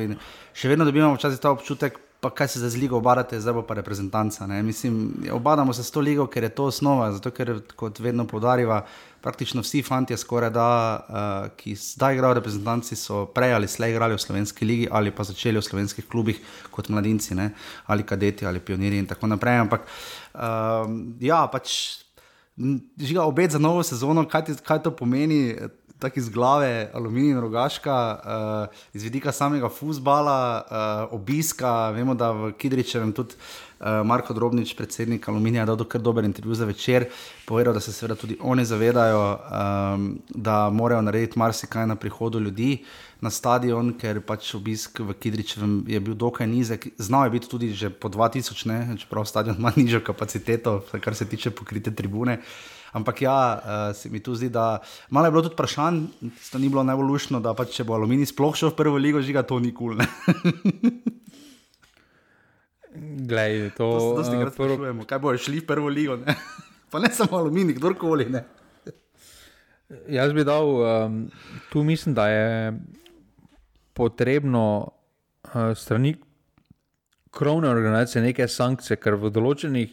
[0.52, 3.74] še vedno dobivamo včasih ta občutek, pa kaj se zdaj z ligo obadate, zdaj pa
[3.74, 4.46] reprezentanca.
[4.46, 4.62] Ne?
[4.62, 8.84] Mislim, obadamo se s to ligo, ker je to osnova, zato ker, kot vedno podarjava,
[9.20, 13.94] praktično vsi fanti, skoraj da, uh, ki zdaj igrajo v reprezentanci, so prej ali slej
[13.94, 17.50] igrali v slovenski ligi ali pa začeli v slovenskih klubih kot mladinci, ne?
[17.86, 19.60] ali kadeti ali pionirji in tako naprej.
[19.66, 19.86] Ampak
[20.34, 20.86] uh,
[21.20, 22.02] ja, pač.
[22.98, 25.56] žiga obet za novo sezono, kaj, ti, kaj to pomeni.
[25.98, 31.90] Tako iz glave, aluminij in rogaška, uh, iz vidika samega futbola, uh, obiska.
[31.90, 33.32] Vemo, da v Kidričevem tudi
[33.80, 37.08] uh, Marko Drobnič, predsednik Aluminija, dal kar dober intervju za večer.
[37.46, 42.84] Povedal, da se seveda tudi oni zavedajo, um, da morajo narediti marsikaj na prihodu ljudi
[43.20, 46.88] na stadion, ker pač obisk v Kidričevem je bil dokaj nizek.
[46.98, 48.96] Znal je biti tudi že po 2000, ne?
[49.00, 52.42] čeprav stadion ima nižjo kapaciteto, kar se tiče pokrite tribune.
[52.96, 54.80] Ampak ja, uh, se mi tu zdi, da
[55.12, 56.00] malo je bilo tudi vprašanj,
[56.52, 59.20] da ni bilo najbolj lušno, da pač če bo Aluminij sploh šel v prvo ligo,
[59.20, 60.00] žiga to nikul.
[63.28, 66.16] Glej, to to se uh, sprašujemo, kaj bo šli v prvo ligo.
[66.16, 66.32] Ne?
[66.90, 68.30] Pa ne samo Aluminij, kdorkoli.
[68.32, 68.46] Ne?
[70.08, 71.30] Jaz bi dal, um,
[71.68, 72.72] tu mislim, da je
[73.92, 74.88] potrebno
[75.44, 76.16] uh, strani
[77.30, 79.92] krovne organizacije neke sankcije, ker v določenih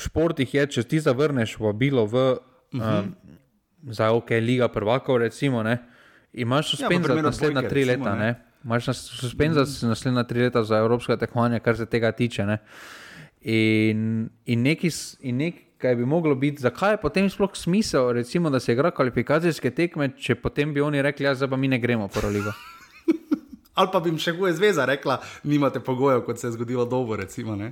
[0.00, 3.00] športih je, če ti zavrneš vabilo v uh -huh.
[3.00, 3.14] um,
[3.92, 5.78] za OK, Liga prvakov, recimo, ne,
[6.32, 8.16] imaš suspenzijo ja, naslednja tri recimo, leta.
[8.16, 8.24] Ne.
[8.24, 8.44] Ne.
[8.64, 9.88] Imaš suspenzijo mm -hmm.
[9.88, 12.46] naslednja tri leta za evropska tekmovanja, kar se tega tiče.
[12.46, 12.58] Ne.
[13.40, 18.60] In, in, neki, in nekaj bi moglo biti, zakaj je potem sploh smisel, recimo, da
[18.60, 22.52] se igra kvalifikacijske tekme, če potem bi oni rekli, ja, mi ne gremo po Ligo.
[23.74, 27.16] Ali pa bi jim še goje zveza rekla, nimate pogojev, kot se je zgodilo dolgo.
[27.16, 27.62] Recimo, uh,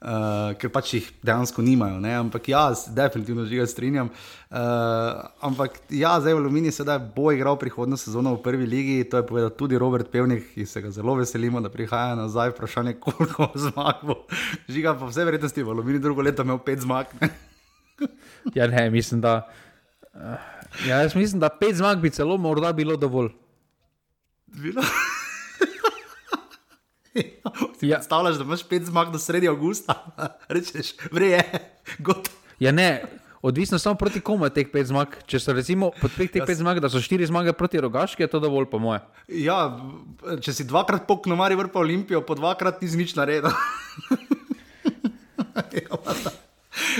[0.00, 2.00] uh, ker pač jih dejansko nimajo.
[2.02, 2.12] Ne?
[2.16, 4.10] Ampak jaz, definitivno, že ga strinjam.
[4.50, 9.04] Uh, ampak ja, zdaj v Alumini se da bo igral prihodno sezono v prvi ligi.
[9.12, 12.54] To je povedal tudi Robert Pevnik, ki se ga zelo veselimo, da prihaja nazaj.
[12.56, 14.24] Vprašanje, koliko zmag bo.
[14.68, 17.12] Žiga pa vse verjetnosti v Alumini drugo leto imel pet zmag.
[18.58, 19.44] ja, ne, mislim, da.
[20.10, 20.34] Uh,
[20.88, 23.32] ja, jaz mislim, da pet zmag bi celo morda bilo dovolj.
[24.50, 24.82] Bilo?
[27.80, 28.02] Ja.
[28.02, 29.94] Stavljaš, da imaš pet zmag do sredi avgusta,
[30.54, 31.42] rečeš, vreje,
[32.06, 32.36] gotovo.
[32.60, 33.02] Ja, ne,
[33.42, 35.16] odvisno samo proti komu je teh pet zmag.
[35.26, 38.40] Če so recimo pod teh pet zmag, da so štiri zmage proti rogaški, je to
[38.40, 39.00] dovolj, po moje.
[39.32, 39.80] Ja,
[40.44, 43.48] če si dvakrat pokno mari vrpa Olimpijo, po dvakrat ni nič naredil.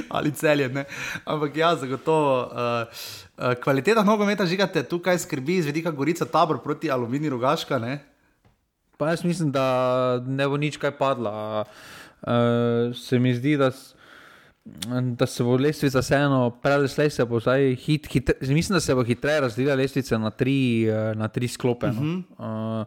[0.09, 0.85] Ali celje, ne.
[1.25, 2.33] Ampak ja, zagotovo.
[2.41, 2.89] Uh,
[3.37, 7.99] uh, kvaliteta nogometa žigate tukaj skrbi, zvedika Gorica tabor proti aluminiju rogaška, ne.
[9.01, 9.65] Pa jaz mislim, da
[10.27, 11.65] ne bo nič kaj padla.
[12.21, 13.71] Uh, se mi zdi, da,
[15.17, 19.05] da se bo lestvica vseeno, prelesle se bo zdaj hit, hit, mislim, da se bo
[19.05, 21.87] hitreje razvila lestvica na tri, eh, na tri sklope.
[21.87, 22.85] Uh -huh.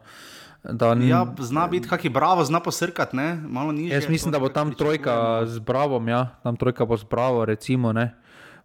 [0.70, 3.16] uh, ja, zna biti kakšen bravo, zna posrkati,
[3.48, 3.94] malo nižje.
[3.94, 7.92] Jaz mislim, da bo tam trojka z bravom, ja, tam trojka bo z bravo, recimo.
[7.92, 8.14] Ne.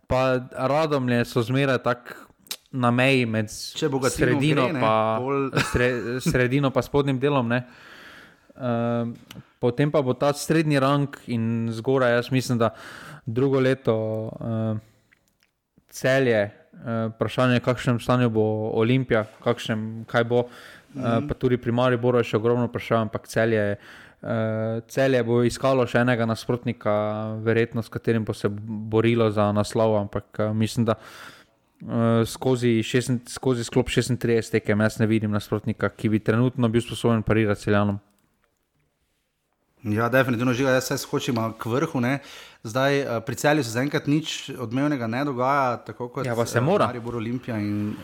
[0.07, 2.28] Pa radom je so zmeraj tako
[2.71, 5.49] na meji med sredino, gre, pa, Pol...
[5.71, 5.89] sre,
[6.21, 7.51] sredino pa spodnjim delom.
[7.51, 9.13] Uh,
[9.59, 12.73] potem pa bo ta srednji rang in zgoraj, jaz mislim, da
[13.25, 13.95] drugo leto
[14.29, 14.77] uh,
[15.89, 18.43] celje, uh, vprašanje, kakšnem stanju bo
[18.77, 21.23] Olimpija, kakšnem, kaj bo, mm -hmm.
[21.23, 23.75] uh, pa tudi pri Mariboru je še ogromno vprašanj, ampak celje.
[24.21, 26.91] Uh, celje bo iskalo še enega nasprotnika,
[27.39, 28.49] verjetno s katerim bo se
[28.91, 31.38] borilo za naslov, ampak uh, mislim, da uh,
[31.81, 36.81] uh, skozi, šest, skozi sklop 36 tekem, jaz ne vidim nasprotnika, ki bi trenutno bil
[36.81, 37.99] sposoben parirati celjanom.
[39.83, 42.01] Ja, definitivno žiga, jaz se hočem k vrhu.
[42.03, 42.19] Ne.
[42.63, 46.91] Zdaj uh, pri celju se zaenkrat nič odmevnega ne dogaja, tako kot ja, se mora.
[46.95, 47.95] Uh, Olimpija in...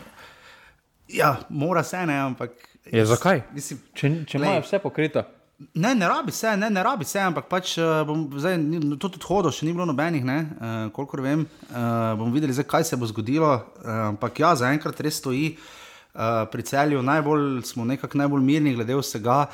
[1.11, 2.51] Ja, mora se ne, ampak.
[2.91, 3.43] Ja, zakaj?
[3.53, 5.25] Mislim, če če imajo vse pokrito.
[5.57, 8.57] Ne, ne rabi se, ne, ne rabi se, ampak pač uh, bom zdaj
[8.99, 11.45] tudi odhodil, še ni bilo nobenih, ne, uh, kolikor vem.
[11.69, 13.53] Uh, bomo videli, zdaj, kaj se bo zgodilo.
[13.79, 18.97] Uh, ampak ja, zaenkrat res stoji uh, pri celju, najbolj smo nekako najbolj mirni, glede
[18.99, 19.45] vsega.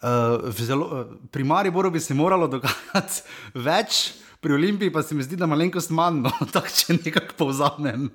[0.00, 3.20] Uh, zelo, uh, pri Mariboru bi se moralo dogajati
[3.68, 4.00] več,
[4.40, 8.08] pri Olimpiji pa se mi zdi, da malenkost manj, no, tako če nekako povzamem.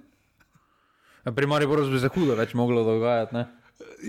[1.29, 3.45] Pri Mariboru bi se hudo več moglo dogajati.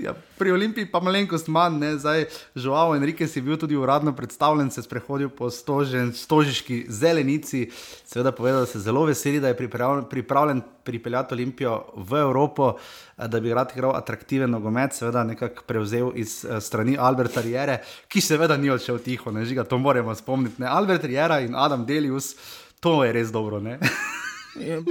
[0.03, 1.89] Ja, pri Olimpiji pa malenkost manj, ne?
[1.99, 7.65] zdaj Žuao Enrique si bil tudi uradno predstavljen, se sprehodil po stožen, stožiški zelenici,
[8.07, 12.77] seveda povedal, da se zelo veseli, da je pripravljen, pripravljen pripeljati Olimpijo v Evropo,
[13.17, 18.21] da bi rad igral atraktiven nogomet, seveda nekako prevzel iz uh, strani Alberta Riere, ki
[18.21, 20.63] seveda ni odšel tiho, ne žiga, to moramo spomniti.
[20.63, 20.71] Ne?
[20.71, 22.35] Albert Riera in Adam Delius,
[22.81, 23.63] to je res dobro.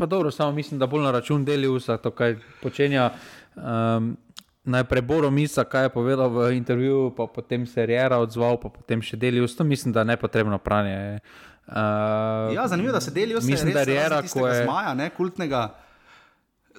[0.07, 3.11] dobro, samo mislim, da bolj na račun Deliusa to, kaj počenja.
[3.55, 4.15] Um,
[4.65, 8.69] najprej Boro Misa, kaj je povedal v intervjuju, pa potem se je Rjera odzval, pa
[8.69, 9.47] potem še delil.
[9.47, 11.19] To mislim, da je nepotrebno pranje.
[11.65, 13.53] Uh, ja, zanimivo, da se delijo s tem.
[13.53, 15.63] Mislim, da je Rjera, ko je zmaja, ne, kultnega.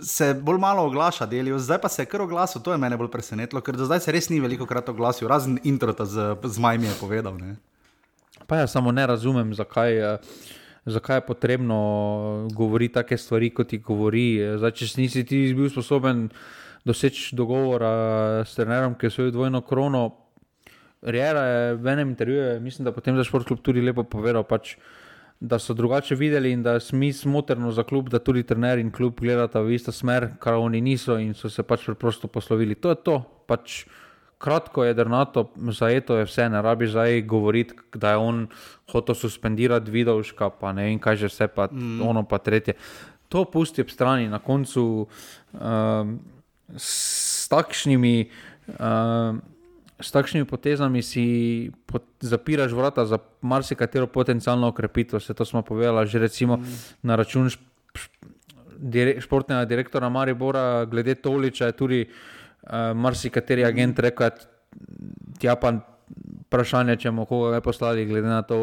[0.02, 3.08] Se bolj malo oglaša, delijo, zdaj pa se je kar oglasil, to je mene bolj
[3.10, 6.90] presenetilo, ker do zdaj se res ni veliko krat oglasil, razen introta z, z majmi
[6.90, 7.38] je povedal.
[7.40, 7.56] Ne.
[8.46, 10.20] Pa jaz samo ne razumem, zakaj,
[10.84, 11.78] zakaj je potrebno
[12.52, 14.36] govoriti take stvari, kot ti govori.
[14.60, 16.28] Zdaj, če nisi ti bil sposoben
[16.86, 20.10] doseči dogovora s trenerom, ki je svoj dvojno krono.
[21.02, 24.76] Rjera je v enem intervjuju, mislim, da potem za športklub tudi lepo povedal, pač,
[25.40, 29.20] da so drugače videli in da je smotrno za klub, da tudi trener in klub
[29.20, 32.74] gledata v isto smer, kar oni niso in so se pač preprosto poslovili.
[32.74, 33.16] To je to.
[33.46, 33.84] Pač,
[34.38, 38.46] kratko je drnato, zajeto je vse, ne rabi zdaj govoriti, da je on
[38.92, 42.00] hotel suspendirati vidovška, pa ne vem, kaj že vse, pa mm.
[42.02, 42.74] ono pa tretje.
[43.28, 45.06] To pusti ob strani, na koncu
[45.52, 46.18] um,
[46.76, 48.30] s takšnimi.
[48.78, 49.42] Um,
[49.96, 51.22] S takšnimi potezami si
[51.88, 55.24] pot, zapiraš vrata za marsikatero potencijalno okrepitev.
[55.24, 57.00] Se to smo povedali, že recimo mm.
[57.00, 57.64] na račun šp,
[57.96, 58.12] šp,
[58.76, 62.12] dire, športnega direktora Maribora, glede Toliča, je tudi uh,
[62.66, 64.30] uh, marsikateri agent rekel,
[65.40, 65.72] da je pa
[66.46, 68.58] vprašanje, če bomo koga poslali, glede na to,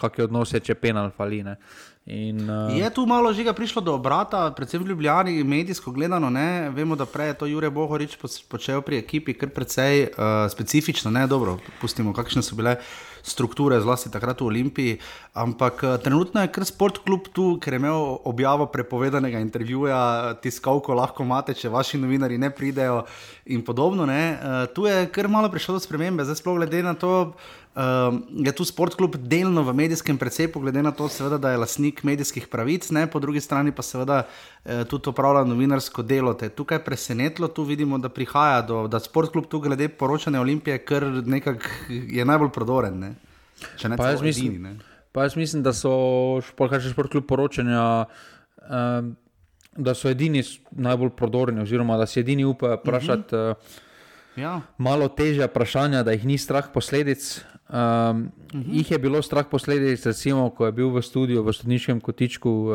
[0.00, 1.56] kakšne odnose če penal faline.
[2.04, 2.68] In, uh...
[2.68, 6.28] Je tu malo že prišlo do obrata, predvsem v Ljubljani, medijsko gledano.
[6.28, 6.68] Ne?
[6.68, 11.24] Vemo, da prej je to Jurek Bohorič počel pri ekipi, kar precej uh, specifično, ne
[11.24, 11.56] dobro.
[11.80, 12.76] Pustimo, kakšne so bile
[13.24, 15.00] strukture, zlasti takrat v Olimpiji.
[15.32, 20.92] Ampak uh, trenutno je kar sport klub tu, ker je imel objavo prepovedanega intervjuja, tiskovko
[20.92, 23.08] lahko imate, če vaši novinari ne pridejo
[23.48, 24.04] in podobno.
[24.04, 27.32] Uh, tu je kar malo prišlo do spremembe, zdaj sploh glede na to.
[27.74, 31.58] Uh, je tu sport klub delno v medijskem precepu, glede na to, seveda, da je
[31.58, 33.08] lasnik medijskih pravic, ne?
[33.10, 36.36] po drugi strani pa seveda uh, tudi opravlja novinarsko delo.
[36.38, 40.40] Te tukaj je presenetilo, tu vidimo, da prihaja do, da sport klub tu glede poročanja
[40.40, 41.08] Olimpije, ker
[41.90, 43.00] je najbolj prodoren.
[43.00, 43.10] Ne?
[43.74, 44.78] Če ne, pa jaz, mislim, edini,
[45.10, 45.96] pa jaz mislim, da so
[46.46, 47.88] športkaši šport klub poročanja.
[48.62, 49.12] Uh,
[49.74, 50.38] Da so edini
[50.70, 53.80] najbolj prodorni, oziroma da si edini upajo vprašati uh -huh.
[54.36, 54.60] Ja.
[54.78, 57.44] malo težje vprašanja, da jih ni strah posledic.
[57.68, 58.80] Um, uh -huh.
[58.80, 62.74] Ih je bilo strah posledic, recimo, ko je bil v studiu v Stodniškem kotičku uh,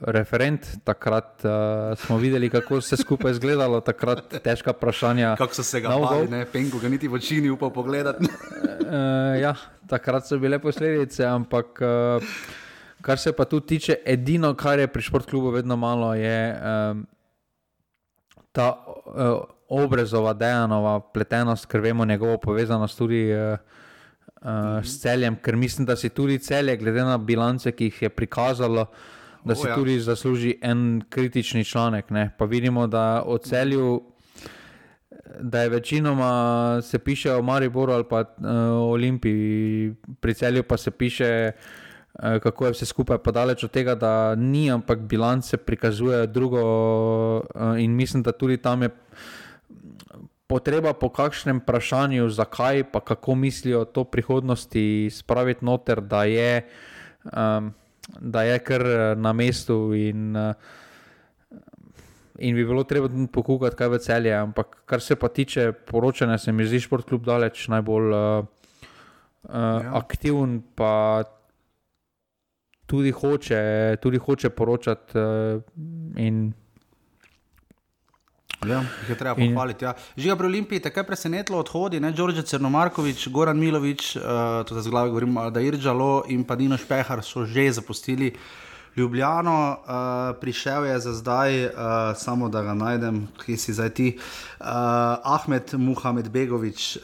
[0.00, 0.66] referent.
[0.84, 5.36] Takrat uh, smo videli, kako se skupaj izgledalo, takrat težka vprašanja.
[5.36, 8.24] Kako so se ga bali, ne penko, ga niti v oči ni upal pogledati.
[8.24, 9.54] uh, ja,
[9.88, 11.80] takrat so bile posledice, ampak.
[11.80, 12.22] Uh,
[13.00, 17.06] Kar se pa tu tiče, edino, kar je pri športklubu vedno malo, je um,
[18.52, 23.58] ta uh, obrezova, dejanova pletenost, ker vemo njegovo povezanost tudi uh,
[24.42, 28.08] uh, s celjem, ker mislim, da si tudi celje, glede na bilance, ki jih je
[28.08, 28.86] prikazalo,
[29.44, 29.74] da si oh, ja.
[29.74, 32.10] tudi zasluži en kritični članek.
[32.10, 32.30] Ne?
[32.38, 34.02] Pa vidimo, da o celju.
[35.40, 40.76] Da je večinoma se piše o Mariboru ali pa uh, o Olimpiji, pri celju pa
[40.76, 41.52] se piše,
[42.14, 46.62] uh, kako je vse skupaj podaleč od tega, da ni, ampak bilance prikazujejo drugo,
[47.36, 48.90] uh, in mislim, da tudi tam je
[50.48, 56.64] potreba po kakšnem vprašanju, zakaj, pa kako mislijo to prihodnosti spraviti noter, da je,
[57.28, 57.72] um,
[58.20, 60.54] da je kar eh, na mestu in, uh,
[62.38, 64.32] in bi bilo treba pokukati kaj v celje.
[64.32, 69.50] Ampak kar se pa tiče poročanja, se mi zdi šport kljub daleč najbolj uh, uh,
[69.52, 69.92] ja.
[70.00, 71.24] aktiven, pa
[72.88, 73.60] tudi hoče,
[74.00, 75.60] tudi hoče poročati uh,
[76.16, 76.54] in
[78.66, 79.84] Ja, jih je treba pohvaliti.
[79.84, 79.92] Ja.
[80.16, 84.22] Žiga pri Olimpiji, tako presenetilo odhodi, ne Đorđe Crnomarkovič, Goran Milovič, uh,
[84.66, 88.34] to je z glave govorim, da Irđalo in pa Dino Špehar so že zapustili
[88.98, 91.70] Ljubljano, uh, prišel je za zdaj, uh,
[92.16, 94.66] samo da ga najdem, ki si zdaj ti, uh,
[95.22, 97.02] Ahmed Muhamed Begovič, uh,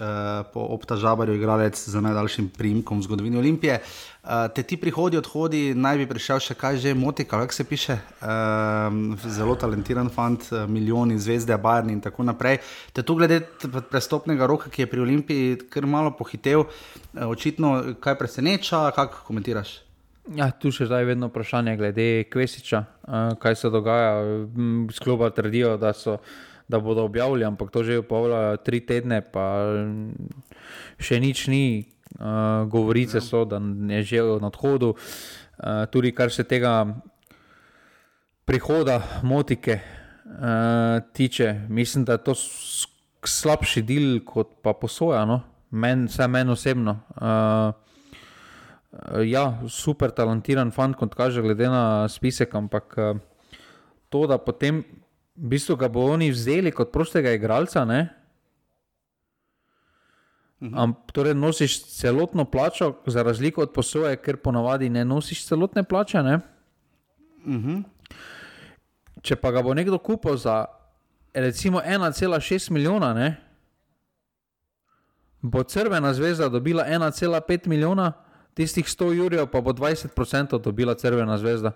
[0.53, 3.79] po obtažabarju igralec z najdaljšim primkom v zgodovini Olimpije.
[3.79, 7.99] Uh, te ti prihodi, odhodi, naj bi prišel še kaj že motika, kako se piše.
[8.19, 12.59] Uh, zelo talentiran fant, milijoni zvezde, Bajrni in tako naprej.
[12.93, 13.45] Te tu glede
[13.91, 19.85] prestopnega roka, ki je pri Olimpiji kar malo pohitev, uh, očitno kaj preseneča, kako komentiraš?
[20.33, 24.23] Ja, tu še zdaj vedno vprašanje glede Kvesiča, uh, kaj se dogaja.
[24.97, 26.17] Sklopa trdijo, da, so,
[26.69, 29.45] da bodo objavili, ampak to že upravljajo tri tedne, pa
[30.97, 31.65] še nič ni
[32.17, 33.27] uh, govorice ja.
[33.27, 34.95] so, da je že na odhodu.
[34.97, 36.89] Uh, tudi kar se tega
[38.49, 39.81] prihoda motike
[41.13, 42.35] tiče, mislim, da je to
[43.25, 45.41] slabši del kot pa posoja, no?
[45.71, 46.99] Men, vsaj meni osebno.
[47.17, 47.84] Uh,
[49.25, 53.19] ja, super talentiran fant, kot kaže, glede na spisek, ampak uh,
[54.09, 54.83] to, da potem
[55.35, 58.09] v bistvu ga bo oni vzeli kot prostega igralca, ne?
[60.63, 60.79] Mhm.
[60.79, 66.23] Am, torej, nosiš celotno plačo, za razliko od posoje, ker ponavadi ne nosiš celotne plače.
[66.23, 66.39] Ne?
[67.47, 67.83] Mhm.
[69.23, 70.65] Če pa ga bo nekdo kupil za
[71.35, 73.37] recimo 1,6 milijona, ne?
[75.45, 78.13] bo Crvena zvezda dobila 1,5 milijona,
[78.55, 81.73] tistih 100 jurjev pa bo 20% dobila Crvena zvezda.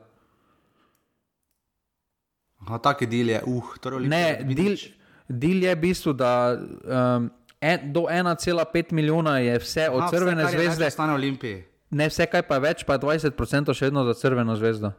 [2.58, 4.76] Aha, taki del je, uh, torej Ne, del,
[5.28, 10.44] del je v bistvu, da um, en, do 1,5 milijona je vse od Aha, Crvene
[10.44, 11.64] vse, zvezde, ostane Olimpiji.
[11.90, 14.92] ne vse kaj pa več, pa je 20% še vedno za Crveno zvezdo.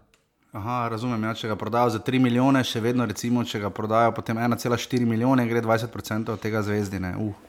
[0.52, 4.16] Aha, razumem, ja, če ga prodajo za 3 milijone, še vedno, recimo, če ga prodajo
[4.18, 7.14] potem 1,4 milijone, gre 20% od tega zvezdine.
[7.22, 7.49] Uh.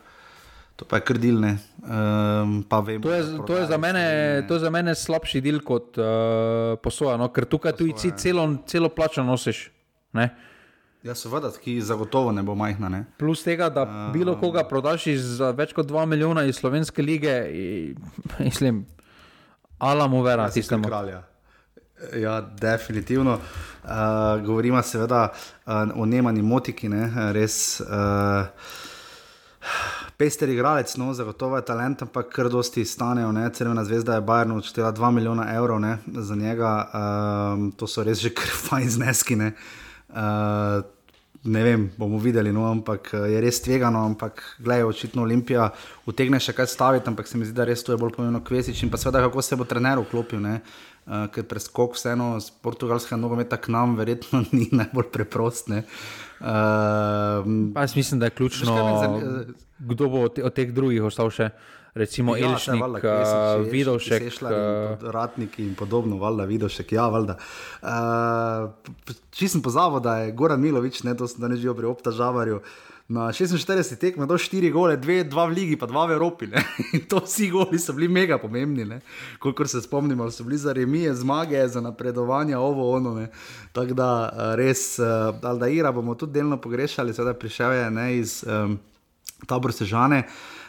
[0.80, 1.58] To pa je krdilne.
[1.84, 4.46] Um, pa vemo, To je, to, je mene, Slovenije.
[4.48, 7.28] to je za mene slabši del kot uh, posoja, no?
[7.28, 9.66] ker tukaj tujci celo, celo plačo nosiš.
[10.16, 10.30] Ne?
[11.04, 12.88] Ja, seveda, ki zagotovo ne bo majhna.
[12.88, 13.04] Ne?
[13.20, 17.34] Plus tega, da bilo koga prodaš za več kot 2 milijona iz slovenske lige,
[18.46, 18.86] mislim,
[19.78, 20.88] alamu vera Si tistemu.
[20.88, 21.22] kralja.
[22.16, 23.36] Ja, definitivno.
[23.84, 23.90] Uh,
[24.46, 27.32] govorimo seveda uh, o Nemani Motiki, ne?
[27.32, 28.48] res uh,
[30.20, 33.32] pester igralec, no, zagotovo je talent, ampak kar dosti stanejo.
[33.32, 33.46] Ne?
[33.56, 35.96] Crvena zvezda je Bayern odštela 2 milijona evrov ne?
[36.06, 39.38] za njega, um, to so res že kar fajn zneski.
[39.40, 39.54] Ne?
[40.12, 40.84] Uh,
[41.48, 44.04] ne vem, bomo videli, no, ampak eh, je res tvegano.
[44.04, 45.70] Ampak, gledaj, očitno Olimpija
[46.04, 48.84] utegne še kaj staviti, ampak se mi zdi, da res to je bolj pomembno kvesič
[48.84, 50.42] in pa seveda, kako se bo trener vklopil.
[50.44, 50.58] Ne?
[51.08, 55.72] Uh, ker preskok vseeno z portugalskega nogometa k nam verjetno ni najbolj preprost.
[55.72, 55.80] ne.
[55.80, 57.44] Uh, Pa
[57.78, 59.44] jaz mislim, da je ključno, kaj
[59.80, 61.50] kdo bo od te- od teh drugih ostal še,
[61.94, 64.22] recimo Ja, Elšnik, valjda, uh, Kresić, Vidovšek.
[64.24, 67.36] Sešljar in Uh, pod- Ratniki in podobno, valjda, Vidovšek, ja, valjda.
[67.82, 68.70] Uh,
[69.30, 72.60] Če sem pozabil, da je Goran Milovič, ne, to sem danes živel pri Opta Žavarju.
[73.10, 76.46] Na 46 tekmah do 4 gole, 2, 2 v Ligi, pa 2 v Evropi.
[77.10, 78.86] To vsi goli so bili mega pomembni.
[79.42, 83.26] Kolikor se spomnimo, so bili za remije, zmage, za napredovanje, ovo, ono.
[83.74, 88.78] Tako da res, uh, Aldaira bomo tudi delno pogrešali, sedaj prišel je ne, iz um,
[89.46, 90.22] tabor Sežane.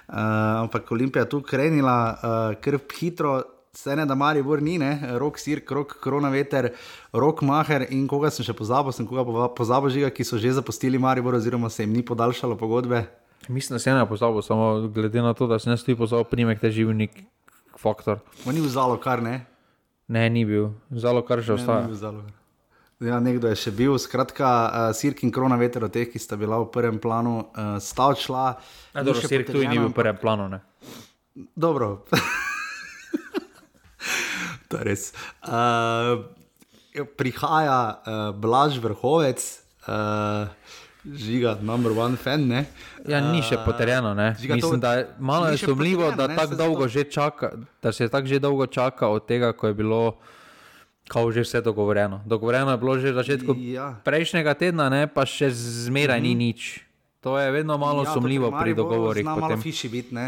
[0.10, 3.38] Uh, ampak Olimpija je tu krenila, uh, ker hitro,
[3.74, 5.00] se ne da mari bor ni, ne?
[5.18, 6.72] rok sir, krok, korona veter,
[7.14, 11.00] rok maher in koga sem še pozabil, sem koga pozabil žiga, ki so že zapustili
[11.00, 13.06] Maribor oziroma se jim ni podaljšalo pogodbe.
[13.48, 16.60] mislim, da se ena pozabil, samo glede na to, da se ne stoji pozabil primek,
[16.60, 17.12] te živnik
[17.80, 18.20] faktor.
[18.46, 19.46] Ma ni vzalo kar ne.
[20.08, 21.88] Ne, ni bil, zalo kar že Ne, ostaja.
[21.88, 22.24] vzalo.
[23.00, 26.36] Ja, nekdo je še bil, skratka, uh, Sirk in Krona veter od teh, ki sta
[26.38, 28.60] bila v prvem planu, uh, sta odšla.
[29.00, 30.52] Ni dobro, Sirk tudi ni bil v prvem planu.
[30.52, 30.60] Ne?
[31.56, 32.04] Dobro.
[34.72, 35.04] to je res.
[35.44, 36.24] Uh,
[37.14, 38.02] prihaja uh,
[38.34, 39.40] Blaž Vrhovec,
[39.86, 40.48] uh,
[41.06, 42.48] žiga, number one fan.
[42.48, 42.66] Ne?
[43.04, 44.14] Ja, ni še potrjeno.
[44.14, 44.36] Ne?
[44.36, 48.08] Žiga, to- Mislim, da je malo je sumljivo, da saj dolgo že čaka, da se
[48.08, 50.04] tako že dolgo čaka od tega, ko je bilo.
[51.04, 52.22] Kao že vse dogovorjeno.
[52.24, 54.00] Dogovorjeno je bilo že v začetku Ja.
[54.00, 56.88] prejšnjega tedna, ne, pa še zmeraj ni nič.
[57.22, 59.24] To je vedno malo Ja, sumljivo pri dogovorih.
[59.24, 60.16] Zna malo fiši biti.
[60.16, 60.22] Uh,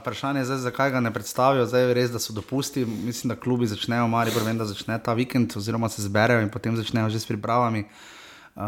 [0.00, 1.66] vprašanje je, zdaj, zakaj ga ne predstavijo.
[1.66, 2.84] Zdaj je res, da so dopusti.
[2.84, 6.76] Mislim, da klubi začnejo, Maribor vem, da začne ta vikend, oziroma se zberejo in potem
[6.76, 7.84] začnejo že s pripravami.
[8.56, 8.62] Uh,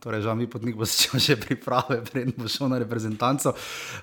[0.00, 3.52] torej, Žan Vipotnik bo začel že priprave, preden bo šel na reprezentanco.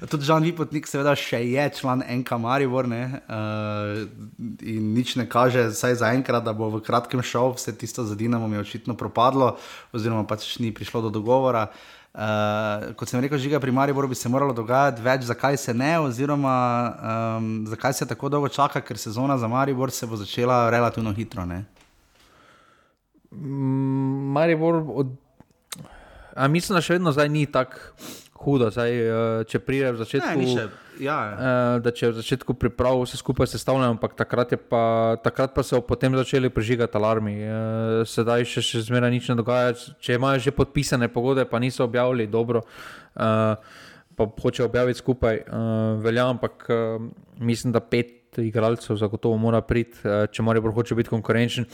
[0.06, 4.06] Tudi Žan Vipotnik, seveda, še je član NK Maribor ne, uh,
[4.62, 8.48] in nič ne kaže, saj zaenkrat, da bo v kratkem šel, vse tisto za Dinamo
[8.54, 9.58] je očitno propadlo,
[9.92, 11.68] oziroma pač ni prišlo do dogovora.
[11.68, 11.97] Uh,
[12.98, 16.58] kot sem rekel, žiga pri Mariboru bi se moralo dogajati več, zakaj se ne, oziroma
[17.38, 21.46] um, zakaj se tako dolgo čaka, ker sezona za Maribor se bo začela relativno hitro.
[21.46, 21.64] Ne?
[23.32, 25.14] Mm, Maribor, od...
[26.36, 27.94] A mislim, da še vedno zdaj ni tako
[28.38, 28.70] hudo.
[28.74, 30.68] Zdaj, eh, če pride v začetku.
[31.00, 35.64] Ja, Eh, da če v začetku priprav vse skupaj sestavljeno, ampak takrat, pa, takrat pa
[35.64, 37.36] so potem začeli prižigati alarmi.
[37.42, 39.76] Eh, Sedaj še, še zmeraj nič ne dogaja.
[40.00, 42.64] Če imajo že podpisane pogodbe, pa niso objavili dobro,
[43.16, 43.56] eh,
[44.18, 45.46] pa hočejo objaviti skupaj, eh,
[46.02, 47.00] velja, ampak eh,
[47.40, 51.66] mislim, da pet igralcev zagotovo mora priti, eh, če Maribor hoče biti konkurenčen.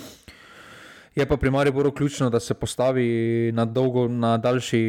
[1.15, 4.81] Je pa pri Mariboru ključno, da se postavi na, dolgo, na, daljši,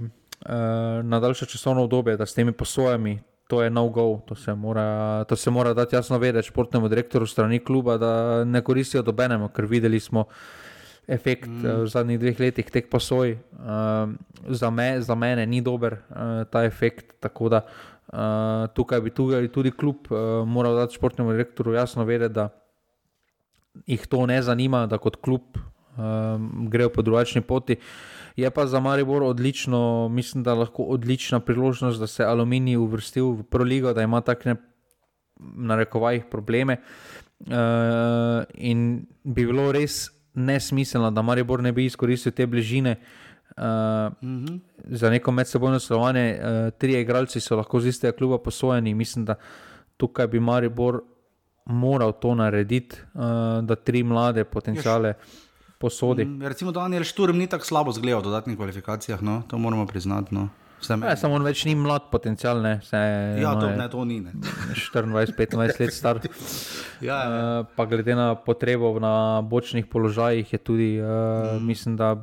[0.00, 0.54] uh,
[1.02, 3.18] na daljše časovno obdobje, da s temi posojami,
[3.52, 7.26] to je no go, to se mora, to se mora dati jasno vedeti športnemu direktorju
[7.26, 10.24] strani kluba, da ne koristijo dobenemu, ker videli smo
[11.06, 11.66] efekt mm.
[11.66, 13.36] uh, v zadnjih dveh letih teh posoj.
[13.52, 14.14] Uh,
[14.48, 19.50] za, me, za mene ni dober uh, ta efekt, tako da uh, tukaj bi tukaj
[19.52, 22.48] tudi klub uh, moral dati športnemu direktorju jasno vedeti, da
[23.84, 27.76] jih to ne zanima, da kot klub um, grejo po drugačni poti.
[28.36, 33.42] Je pa za Maribor odlično, mislim, da lahko odlična priložnost, da se Aluminij uvrstil v
[33.42, 34.56] Pro Ligo, da ima takšne
[35.40, 36.76] narekovajih probleme.
[37.40, 42.96] Uh, in bi bilo res nesmiselno, da Maribor ne bi izkoristil te bližine.
[43.56, 43.64] Uh,
[44.22, 44.60] mm -hmm.
[44.84, 48.94] Za neko medsebojno sodelovanje, uh, tri igralci so lahko z istega kluba posojeni.
[48.94, 49.34] Mislim, da
[49.96, 51.02] tukaj bi Maribor
[51.64, 53.20] moral to narediti, uh,
[53.64, 55.14] da tri mlade potencijale
[55.82, 56.24] posodi.
[56.24, 59.42] Mm, recimo, Daniel Šturm ni tako slabo zgledal v dodatnih kvalifikacijah, no?
[59.50, 60.34] to moramo priznati.
[60.34, 60.48] No?
[60.82, 62.72] Ja, samo on več ni mlad potencial, ne.
[62.82, 62.98] Vse,
[63.38, 64.18] ja, to, ne, to ni.
[64.22, 64.34] Ne.
[64.94, 66.18] 24-25 let star.
[67.08, 67.26] ja, ja.
[67.26, 71.06] Uh, pa glede na potrebo na bočnih položajih, je tudi, uh,
[71.54, 71.66] mm.
[71.66, 72.16] mislim, da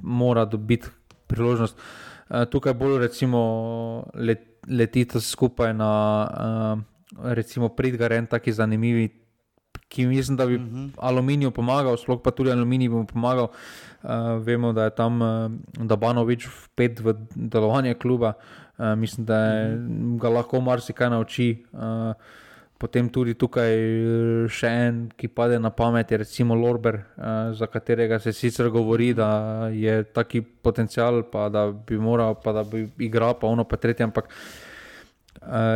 [0.00, 0.92] mora dobiti
[1.32, 1.80] priložnost.
[2.28, 3.40] Uh, tukaj bolj recimo
[4.14, 5.92] let, letite skupaj na
[6.28, 6.84] uh,
[7.32, 9.08] recimo Pridgaren, taki zanimivi,
[9.94, 10.76] ki mislim, da bi uh mhm.
[10.76, 10.90] -huh.
[10.98, 13.48] aluminiju pomagal, sploh pa tudi aluminij mu pomagal.
[14.02, 14.10] Uh,
[14.44, 15.50] vemo, da je tam uh,
[15.86, 18.32] Dabanovič vpet v delovanje kluba,
[18.78, 20.14] uh, mislim, da je, uh mhm.
[20.14, 20.20] -huh.
[20.20, 21.64] ga lahko marsikaj nauči.
[21.72, 22.12] Uh,
[22.78, 23.70] potem tudi tukaj
[24.48, 29.14] še en, ki pade na pamet, je recimo Lorber, uh, za katerega se sicer govori,
[29.14, 33.76] da je taki potencial, pa da bi moral, pa da bi igral, pa ono pa
[33.76, 34.04] tretje.
[34.04, 34.32] Ampak uh,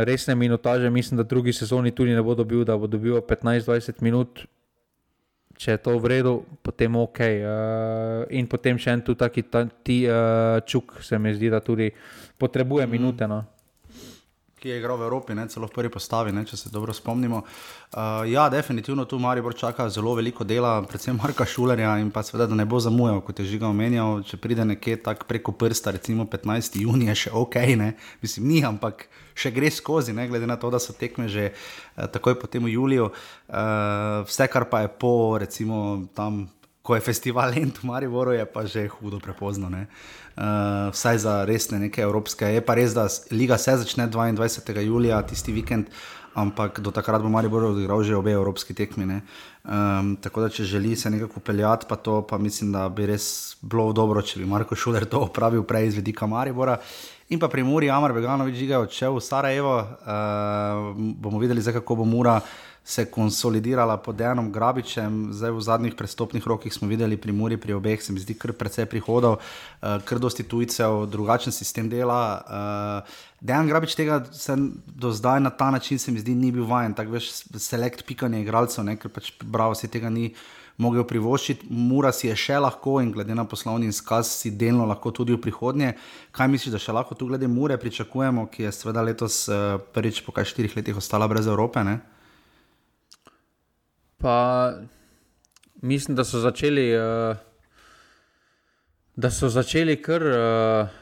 [0.05, 4.47] resne minutaže, mislim, da drugi sezoni tudi ne bo dobil, da bo dobil 15-20 minut
[5.59, 7.19] če je to v redu, potem ok.
[7.19, 11.59] Uh, in potem še en tu taki ta, ti uh, čuk, se mi zdi, da
[11.59, 11.91] tudi
[12.39, 12.91] potrebuje mm.
[12.91, 13.27] minute.
[13.27, 13.43] No.
[14.59, 17.43] Ki je igral v Evropi, ne, celo v prvi postavi, ne, če se dobro spomnimo.
[17.91, 22.49] Uh, ja, definitivno tu Maribor čaka zelo veliko dela, predvsem Marka Šulerja in pa seveda,
[22.51, 25.95] da ne bo zamujal, kot je že ga omenjal, če pride nekje tako preko prsta,
[25.95, 26.75] recimo 15.
[26.83, 27.93] junija, še ok, ne,
[28.23, 29.07] mislim, ni, ampak
[29.39, 32.75] še gre skozi, ne, glede na to, da so tekme že uh, takoj potem v
[32.75, 33.09] juliju.
[33.47, 36.47] Uh, vse, kar pa je po, recimo, tam,
[36.83, 39.69] ko je festival Ent v Mariboru, je pa že hudo prepozno.
[39.69, 42.47] Uh, vsaj za resne neke evropske.
[42.47, 44.87] Je pa res, da liga se začne 22.
[44.87, 45.91] julija, tisti vikend.
[46.39, 49.19] Ampak do takrat bo Maribor odigral že obe evropski tekmi.
[49.63, 53.57] Um, tako da, če želi se nekako peljati, pa to, pa mislim, da bi res
[53.61, 56.79] bilo dobro, če bi Marko Šuler to opravil prej iz vidika Maribora.
[57.29, 62.01] In pa pri Muri, Amar Beganovič, je odšel v Sarajevo, uh, bomo videli, zdaj, kako
[62.01, 62.39] bo Mura
[62.83, 65.33] se konsolidirala pod enom Grabičem.
[65.33, 68.53] Zdaj v zadnjih prestopnih rokih smo videli pri Muri, pri obeh, se mi zdi kar
[68.53, 72.21] precej prihodov, uh, kar dosti tujcev, drugačen sistem dela.
[72.45, 74.23] Uh, Dejan Grabič tega
[74.87, 78.41] do zdaj na ta način, se mi zdi, ni bil vajen, tako veš, selekt pikanje
[78.41, 80.33] igralcev, ker pač bravo se tega ni
[80.79, 85.11] mogel privoščiti, Mura si je še lahko in glede na poslovni izkaz si delno lahko
[85.11, 85.93] tudi v prihodnje.
[86.35, 90.23] Kaj misliš, da še lahko tu glede Mure pričakujemo, ki je seveda letos uh, prvič
[90.25, 91.83] po kaj štirih letih ostala brez Evrope?
[91.83, 91.99] Ne?
[94.19, 94.73] Pa
[95.81, 97.37] mislim, da so začeli, uh,
[99.15, 100.21] da so začeli kar.
[100.21, 100.97] Uh,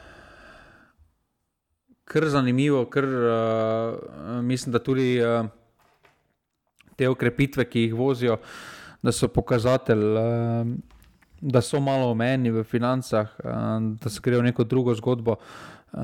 [2.08, 5.44] Kar zanimivo, ker uh, mislim, da tudi uh,
[6.96, 10.64] te okrepitve, ki jih vozijo, uh, da so pokazatelj, eh,
[11.40, 13.50] da so malo omejeni v financah, eh,
[14.02, 15.36] da se grejo neko drugo zgodbo.
[15.92, 16.00] Uh,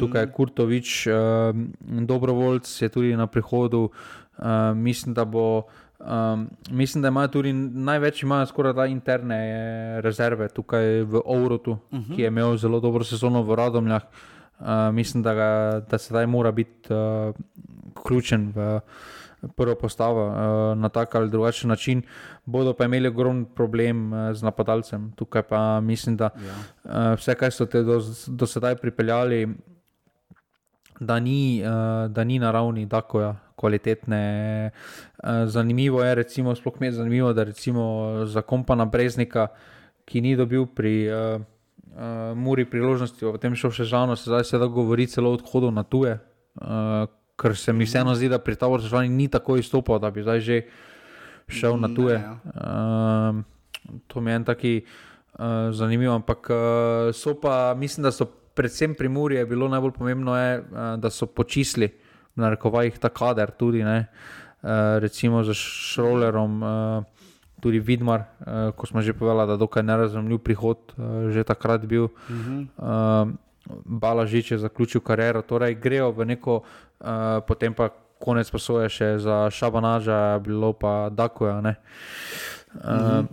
[0.00, 0.34] tukaj je mhm.
[0.34, 1.14] Kurtovič, uh,
[2.06, 3.90] dobrovoljc je tudi na prihodu.
[4.38, 4.44] Uh,
[4.74, 5.62] mislim, da bo,
[5.98, 9.40] um, mislim, da imajo tudi največ, imajo skoraj da interne
[10.00, 12.02] rezerve tukaj v Ovrotu, uh mhm.
[12.02, 12.16] -huh.
[12.16, 14.02] ki je imel zelo dobro sezono v Radomljah.
[14.58, 17.34] Uh, mislim, da, ga, da se zdaj mora biti uh,
[17.96, 18.80] vključen v
[19.56, 22.02] prvo postavo uh, na tak ali drugačen način,
[22.44, 25.12] bodo pa imeli ogromen problem uh, z napadalcem.
[25.16, 26.54] Tukaj pa mislim, da ja.
[26.84, 29.48] uh, vse, kar so te do, do sedaj pripeljali,
[31.00, 34.70] da ni, uh, da ni na ravni tako kvalitetne.
[34.74, 35.07] Uh,
[35.46, 39.48] zanimivo je, recimo, sploh mi je zanimivo, da recimo za kompana Breznika,
[40.04, 40.96] ki ni dobil pri.
[41.10, 41.46] Uh,
[41.98, 45.38] Uh, Muri priložnosti, v tem šel še žalno, se zdaj se da govori celo o
[45.38, 46.12] odhodu na tuje,
[46.62, 50.22] uh, ker se mi vseeno zdi, da pri taboru državljanov ni tako izstopal, da bi
[50.22, 50.58] zdaj že
[51.50, 52.20] šel na tuje.
[52.54, 53.42] Uh,
[54.06, 56.12] to mi je en taki uh, zanimiv.
[56.12, 60.60] Ampak uh, so pa, mislim, da so predvsem pri Muri je bilo najbolj pomembno, je,
[60.62, 61.90] uh, da so počisli,
[62.38, 64.37] na rekovajih, ta kader tudi, ne, uh,
[64.98, 66.62] recimo za Šrolerom.
[66.62, 67.04] Uh,
[67.58, 70.78] Tudi Vidmar, uh, ko smo že povedali, da je dokaj nerazumljiv prihod,
[71.34, 72.06] že takrat bil.
[72.06, 72.66] Uh -huh.
[72.78, 73.34] uh,
[73.84, 76.62] Balažič je zaključil kariero, torej grejo v neko,
[77.46, 81.58] potem pa konec posoje še za Šabanaža, bilo pa Dakoja.
[81.58, 81.74] Uh,
[82.74, 83.24] uh,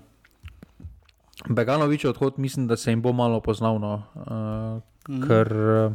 [1.49, 4.81] Beganovič odhod, mislim, da se jim bo malo poznavno, uh,
[5.15, 5.93] uh, ker uh,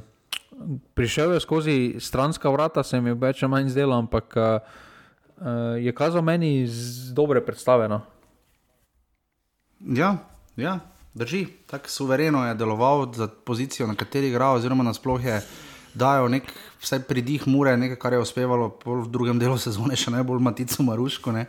[0.94, 4.60] prišel je skozi stranska vrata, se mi je več ali manj zdelo, ampak uh,
[5.80, 7.88] je kazal meni z dobre predstave.
[7.88, 8.00] No?
[9.80, 10.16] Ja,
[10.56, 10.80] ja.
[11.14, 15.40] Drži, tako suvereno je deloval za pozicijo, na kateri igra, oziroma nasploh je
[15.94, 20.42] dajal nek vsaj pridih mure, nekaj, kar je uspevalo v drugem delu sezone, še najbolj
[20.42, 21.46] Matico Maruško, ne,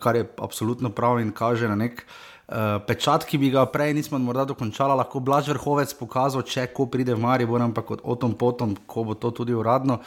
[0.00, 4.18] kar je absolutno prav in kaže na nek uh, pečat, ki bi ga prej nismo
[4.18, 8.74] morda dokončali, lahko Blaž Vrhovec pokazal, če ko pride v Maribor, ampak o tom potom,
[8.86, 10.00] ko bo to tudi uradno.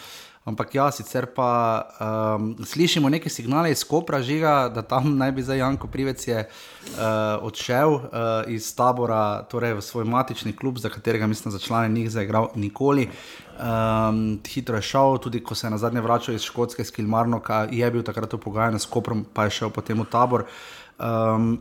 [0.48, 5.44] Ampak ja, sicer pa um, slišimo neke signale iz Kopra, žiga, da tam naj bi
[5.44, 8.04] zdaj Janko Privec je uh, odšel uh,
[8.48, 13.10] iz tabora torej v svoj matični klub, za katerega mislim, za člane ni zaigral nikoli.
[13.60, 17.68] Um, hitro je šel, tudi ko se je na zadnje vračal iz Škotske, iz Kilmarnoka,
[17.72, 20.48] je bil takrat v pogajanju s Koprom, pa je šel potem v tabor.
[21.00, 21.60] Um,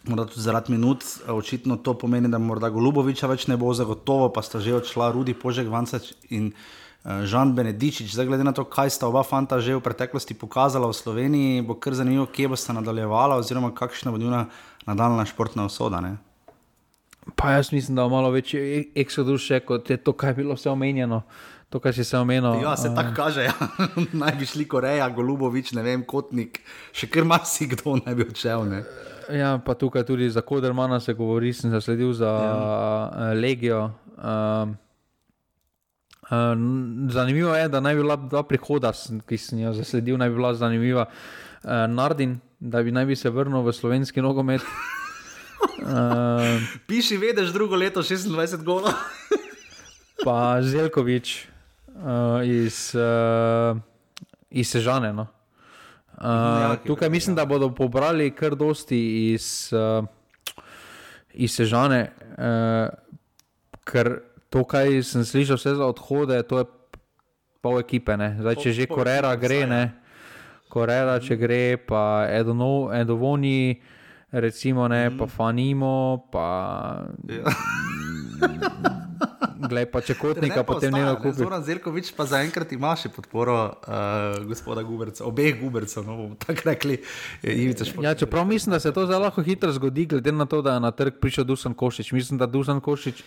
[0.00, 4.40] Morda tudi zaradi minut, očitno to pomeni, da morda Goluboviča več ne bo, zagotovo pa
[4.40, 8.12] sta že odšla Rudi Požek, Vancač in uh, Žan Benedičič.
[8.12, 11.72] Zdaj, glede na to, kaj sta oba fanta že v preteklosti pokazala v Sloveniji, bo
[11.80, 14.52] kar zanimivo, kje bo sta nadaljevala, oziroma kakšna bo njuna
[14.84, 16.00] nadaljna športna usoda.
[16.04, 16.20] Ne?
[17.36, 18.52] Pa jaz mislim, da je malo več
[18.94, 21.22] eksodus, kot je to, kar je bilo vse omenjeno.
[21.70, 22.58] To, kar si se omenil.
[22.60, 23.46] Ja, se uh, tako kaže.
[23.46, 23.54] Ja.
[24.20, 26.58] naj bi šli Koreja, Golubovič, ne vem, Kotnik,
[26.92, 28.66] še kar marsikdo naj bi odšel.
[28.66, 28.82] Ne?
[29.30, 33.32] Ja, pa tukaj tudi za Kodermana se govori, sem zasledil za ja.
[33.38, 33.84] Legijo.
[34.18, 34.74] Uh,
[37.08, 38.92] zanimivo je, da naj bi bila dva prihoda,
[39.26, 41.06] ki sem jo zasledil, naj bi bila zanimiva.
[41.62, 44.62] Uh, Nardin, da bi naj bi se vrnil v slovenski nogomet.
[45.80, 48.92] Uh, Piši, vedeš, drugo leto 26 gola.
[50.24, 51.48] pa Zelkovič
[51.96, 53.76] uh, iz, uh,
[54.50, 55.12] iz Sežane.
[55.12, 55.26] No.
[56.20, 60.04] Uh, tukaj mislim, da bodo pobrali kar dosti iz, uh,
[61.32, 62.88] iz Sežane, uh,
[63.84, 64.20] ker
[64.50, 66.66] to, kar sem slišal, vse za odhode, to je
[67.62, 68.12] pol ekipe.
[68.14, 69.82] Zdaj, če že Korera gre, ne.
[70.70, 72.98] Korera, če gre, pa Edovoni.
[73.78, 73.98] Edo
[74.32, 75.18] recimo, ne, mm.
[75.18, 76.46] pa fanimo, pa.
[77.26, 77.44] Ja.
[79.70, 81.32] Glej, pa če kotnika, potem ne lahko.
[81.36, 86.70] Zoran Zelkovič pa zaenkrat ima še podporo uh, gospoda Guberca, obeh Gubercev, no bomo tako
[86.70, 86.96] rekli.
[88.00, 90.90] Ja, čeprav mislim, da se to zelo hitro zgodi, glede na to, da je na
[90.94, 92.14] trg prišel Dusan Košič.
[92.16, 93.20] Mislim, da Dusan Košič.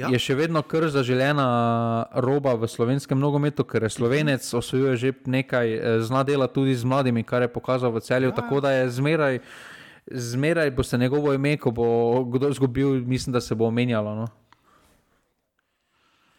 [0.00, 0.08] Ja.
[0.08, 1.46] Je še vedno kar zaželena
[2.24, 6.88] roba v slovenskem nogometu, ker je slovenec, osvojuje že nekaj, eh, zna dela tudi z
[6.88, 8.32] mladimi, kar je pokazal v celju.
[8.32, 8.36] Ja.
[8.40, 9.40] Tako da je zmeraj,
[10.08, 14.14] zmeraj bo se njegovo ime, ko bo kdo izgubil, mislim, da se bo omenjalo.
[14.14, 14.26] No?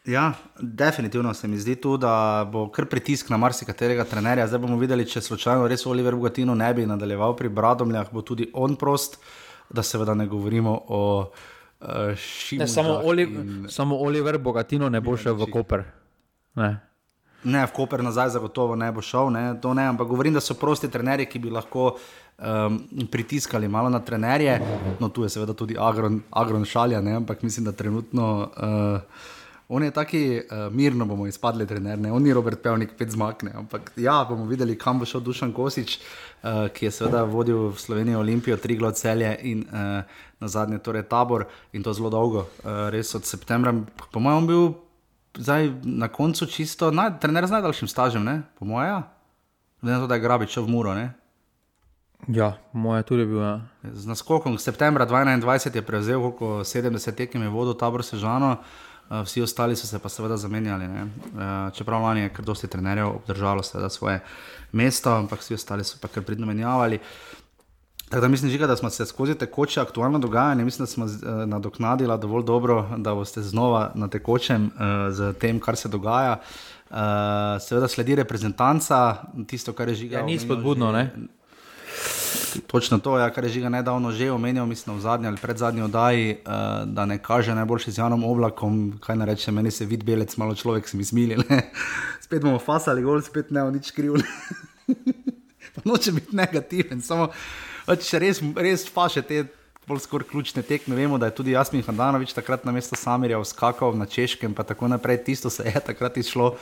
[0.06, 4.48] Ja, definitivno se mi zdi tu, da bo kar pritisk na marsikaterega trenerja.
[4.48, 8.50] Zdaj bomo videli, če slučajno res Oliver Bogatino ne bi nadaljeval pri Bradomljah, bo tudi
[8.54, 9.20] on prost,
[9.70, 11.02] da seveda ne govorimo o
[11.82, 12.68] uh, Šimu.
[12.68, 13.66] Samo, Oli in...
[13.70, 15.84] samo Oliver Bogatino ne bo šel v Koper.
[16.56, 16.78] Ne.
[17.44, 20.90] Ne, v Koper nazaj zagotovo ne bo šel, ne, ne, ampak govorim, da so prosti
[20.94, 21.96] trenerji, ki bi lahko
[22.38, 22.78] um,
[23.12, 24.60] pritiskali malo na trenerje.
[25.00, 27.16] No, tu je seveda tudi Agron, Agron šalja, ne?
[27.18, 28.50] ampak mislim, da trenutno.
[28.58, 29.40] Uh,
[29.72, 32.12] On je taki, uh, mirno bomo izpadli, trener, ne?
[32.12, 33.54] on je Robert Pevnik, pet zmakne.
[33.56, 36.31] Ampak ja, bomo videli, kam bo šel Dušan Kosič, uh,
[36.74, 40.02] ki je seveda vodil v Slovenijo Olimpijo, tri glocelje in uh,
[40.40, 43.74] na zadnje torej tabor in to zelo dolgo, uh, res od septembra.
[44.12, 44.74] Po mojem, bil
[45.38, 48.42] zdaj na koncu čisto, na, trener z najdaljšim stažem, ne?
[48.60, 49.02] po mojem, ja.
[49.82, 50.94] Glede na to, da je grabič v muro.
[50.94, 51.14] Ne?
[52.28, 53.42] Ja, moje tudi bil.
[53.42, 53.62] Ja.
[53.94, 59.42] Z naskokom septembra 2021 je prevzel oko 70 tekem, je vodil tabor Sežano, eh, vsi
[59.42, 60.88] ostali so se pa seveda zamenjali.
[60.88, 61.02] Ne.
[61.02, 64.20] Eh, čeprav lani je kar dosti trenerjev obdržalo svoje
[64.72, 67.00] mesto, ampak vsi ostali so pa kar pridno menjavali.
[68.10, 71.12] Tako da mislim, žiga, da smo se skozi tekoče aktualno dogajanje, mislim, da smo uh,
[71.46, 74.72] nadoknadili dovolj dobro, da boste znova na tekočem uh,
[75.14, 76.40] z tem, kar se dogaja.
[76.90, 76.98] Uh,
[77.60, 79.16] seveda sledi reprezentanca,
[79.48, 80.18] tisto, kar je žiga.
[80.18, 81.12] Ja, ni spodbudno, ne?
[82.68, 86.38] Točno to, ja, kar je že nedavno že omenil, mislim, v zadnji ali predzadnji oddaji,
[86.46, 86.52] uh,
[86.86, 89.00] da ne kaže najboljši z Janom Oblakom.
[89.00, 91.38] Kaj naj rečem, meni se vidi belec, malo človek se mi smili.
[92.26, 94.14] spet bomo fasali, gol, spet ne, nič kriv.
[95.88, 97.32] Noče biti negativen, samo
[97.88, 99.46] če res, res faše te.
[99.90, 100.96] Bolj skoraj ključne tekme.
[100.96, 104.88] Vemo, da je tudi Jasmin Hranovič takrat na mesto Samirja vskakal na češkem, pa tako
[104.88, 105.24] naprej.
[105.26, 106.54] Tisto se je takrat išlo.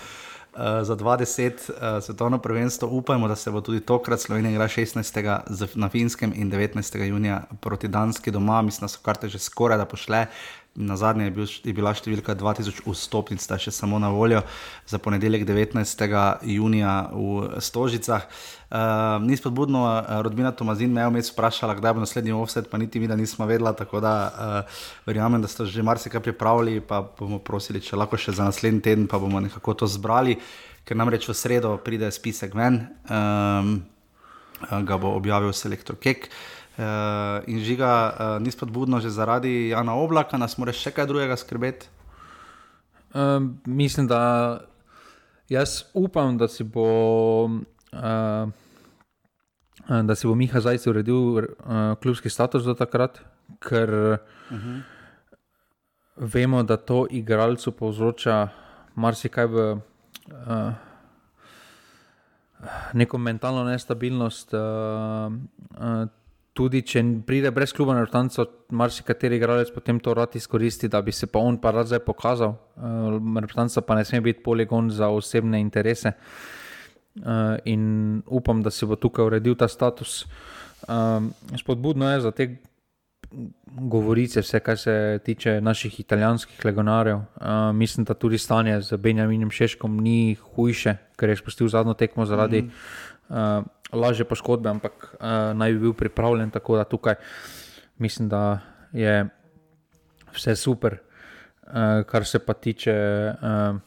[0.60, 2.90] Eh, za 20 uh, eh, svetovno prvenstvo.
[2.92, 5.76] Upajmo, da se bo tudi tokrat Slovenija igrala 16.
[5.76, 7.04] na Finskem in 19.
[7.04, 8.62] junija proti Danski doma.
[8.62, 10.26] Mislim, da so karte že skoraj da pošle.
[10.80, 14.40] Na zadnje je, bil, je bila številka 2000 vstopnic, da še samo na voljo
[14.88, 16.04] za ponedeljek 19.
[16.48, 18.24] junija v Stožicah.
[18.72, 22.80] Uh, ni spodbudno, uh, rodbina Tomazin me je vmes vprašala, kdaj bo naslednji offset, pa
[22.80, 27.02] niti mi da nismo vedela, tako da uh, verjamem, da ste že marsikaj pripravili, pa
[27.04, 30.38] bomo prosili, če lahko še za naslednji teden, pa bomo nekako to zbrali,
[30.88, 33.84] ker namreč v sredo pride spisek ven, um,
[34.64, 36.32] ga bo objavil selektor Kek.
[36.32, 41.10] Uh, Uh, in žiga uh, ni spodbudno že zaradi Jana Oblaka, nas mora še kaj
[41.12, 41.90] drugega skrbeti?
[43.12, 44.62] Um, mislim, da
[45.52, 46.88] jaz upam, da si bo,
[47.92, 48.48] uh,
[49.92, 51.50] da si bo Miha Zajec uredil uh,
[52.00, 53.20] klubski status do takrat,
[53.60, 54.80] ker uh mhm.
[54.80, 54.82] -huh.
[56.16, 58.48] vemo, da to igralcu povzroča
[58.96, 59.78] marsikaj v.
[60.32, 60.72] Uh,
[62.94, 64.54] neko mentalno nestabilnost.
[64.54, 64.60] Uh,
[65.76, 66.08] uh,
[66.60, 68.46] tudi če pride brez kluba na rotanco,
[68.76, 72.58] marsikateri igralec potem to rad izkoristi, da bi se pa on pa rad zdaj pokazal.
[72.76, 76.14] Uh, rotanca pa ne sme biti poligon za osebne interese.
[77.20, 80.26] Uh, in upam, da se bo tukaj uredil ta status.
[80.88, 82.50] Um, spodbudno je za te
[83.70, 84.94] govorice, vse kar se
[85.26, 87.18] tiče naših italijanskih legionarjev.
[87.18, 92.26] Uh, mislim, da tudi stanje z Benjaminom Šeškom ni hujše, ker je spustil zadnjo tekmo
[92.26, 92.68] zaradi.
[92.68, 93.64] Mm uh,
[93.94, 96.52] lažje poškodbe, ampak uh, naj bi bil pripravljen.
[96.52, 97.16] Tako da tukaj
[97.98, 98.60] mislim, da
[98.92, 99.28] je
[100.34, 100.98] vse super,
[101.68, 102.96] uh, kar se pa tiče.
[103.42, 103.80] Uh,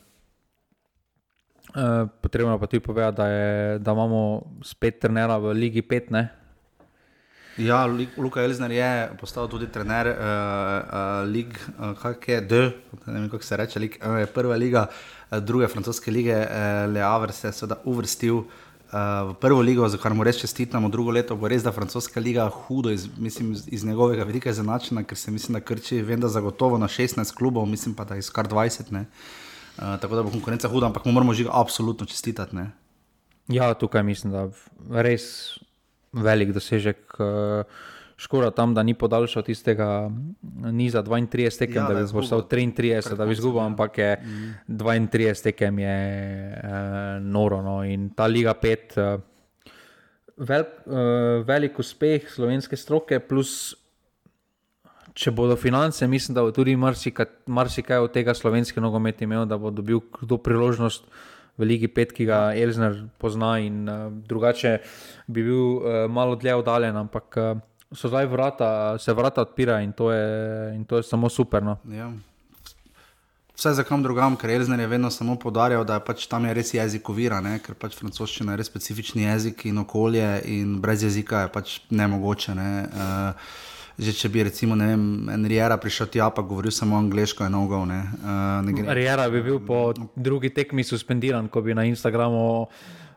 [1.76, 6.10] uh, potrebno pa tudi povedati, da, je, da imamo spet trenera v Ligi 5.
[6.10, 6.28] Ne?
[7.56, 7.84] Ja,
[8.16, 12.60] Luka Elizner je postal tudi trener uh, uh, Lig, uh, kak je D,
[13.06, 17.04] ne vem kako se reče, lig, uh, prva liga, uh, druge francoske lige, uh, Le
[17.04, 21.10] Havre se je seveda uvrstil uh, v prvo ligo, za kar mu res čestitamo, drugo
[21.10, 25.18] leto bo res, da francoska liga hudo iz, mislim, iz njegovega vidika je zanačena, ker
[25.18, 28.48] se mislim, da krči, vem, da zagotovo na 16 klubov, mislim pa, da iz kar
[28.48, 28.92] 20.
[28.92, 32.56] Uh, tako da bo konkurenca huda, ampak mu moramo že absolutno čestitati.
[32.56, 32.70] Ne?
[33.48, 34.48] Ja, tukaj mislim, da
[35.02, 35.56] res
[36.12, 37.16] velik dosežek.
[37.16, 37.64] Uh,
[38.22, 39.88] škoda tam, da ni podaljšal tistega
[40.70, 44.54] niza 32 tekem, ja, da bi postal 33, da bi izgubil, ampak je mm.
[44.78, 45.98] 32 tekem je
[46.54, 47.62] uh, noro.
[47.62, 47.80] No.
[47.84, 49.72] In ta Liga 5, uh, eh,
[50.36, 53.74] vel, uh, velik uspeh slovenske stroke, plus
[55.18, 59.58] če bodo finance, mislim, da bo tudi marsikaj, marsikaj od tega slovenski nogomet imel, da
[59.58, 61.10] bo dobil to priložnost.
[61.60, 64.78] V Ligi 5, ki ga Elžir pozna, in uh, drugače
[65.26, 67.60] bi bil uh, malo dlje oddaljen, ampak uh,
[67.94, 71.62] so zdaj vrata, se vrata odpira in to je, in to je samo super.
[71.62, 71.76] No.
[71.84, 72.12] Ja.
[73.56, 76.54] Vse za kam drugam, ker Elžir je vedno samo podarjal, da je pač tam je
[76.54, 77.58] res jezik ovira, ne?
[77.62, 82.56] ker pač francoščina je res specifični jezik in okolje, in brez jezika je pač nemogoče.
[82.58, 82.72] Ne?
[82.88, 83.52] Uh,
[83.92, 84.72] Že če bi, recimo,
[85.30, 87.82] Enriera prišel tja, pa govoril samo angliško, je nogo.
[87.84, 92.66] Enriera uh, bi bil po drugi tekmi suspendiran, ko bi na Instagramu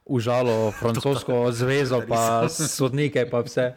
[0.05, 3.73] užalo francosko zvezo, pa sodnike, pa vse.